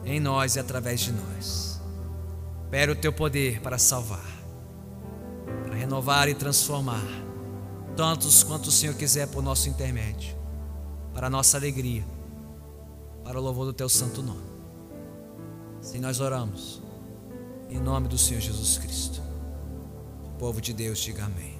Em 0.04 0.20
nós 0.20 0.56
e 0.56 0.60
através 0.60 1.02
de 1.02 1.12
nós. 1.12 1.80
Pera 2.72 2.92
o 2.92 2.96
teu 2.96 3.14
poder 3.14 3.62
para 3.62 3.78
salvar, 3.78 4.26
para 5.66 5.76
renovar 5.76 6.28
e 6.28 6.34
transformar 6.34 7.06
tantos 7.96 8.44
quanto 8.44 8.68
o 8.68 8.72
Senhor 8.72 8.96
quiser 8.96 9.28
por 9.28 9.42
nosso 9.42 9.70
intermédio, 9.70 10.36
para 11.14 11.28
a 11.28 11.30
nossa 11.30 11.56
alegria, 11.58 12.06
para 13.24 13.40
o 13.40 13.42
louvor 13.42 13.66
do 13.66 13.74
teu 13.74 13.88
santo 13.88 14.22
nome. 14.22 14.47
Assim 15.88 16.02
nós 16.02 16.20
oramos, 16.20 16.82
em 17.70 17.80
nome 17.80 18.10
do 18.10 18.18
Senhor 18.18 18.42
Jesus 18.42 18.78
Cristo. 18.78 19.22
O 20.26 20.38
povo 20.38 20.60
de 20.60 20.74
Deus 20.74 21.00
diga 21.00 21.24
amém. 21.24 21.58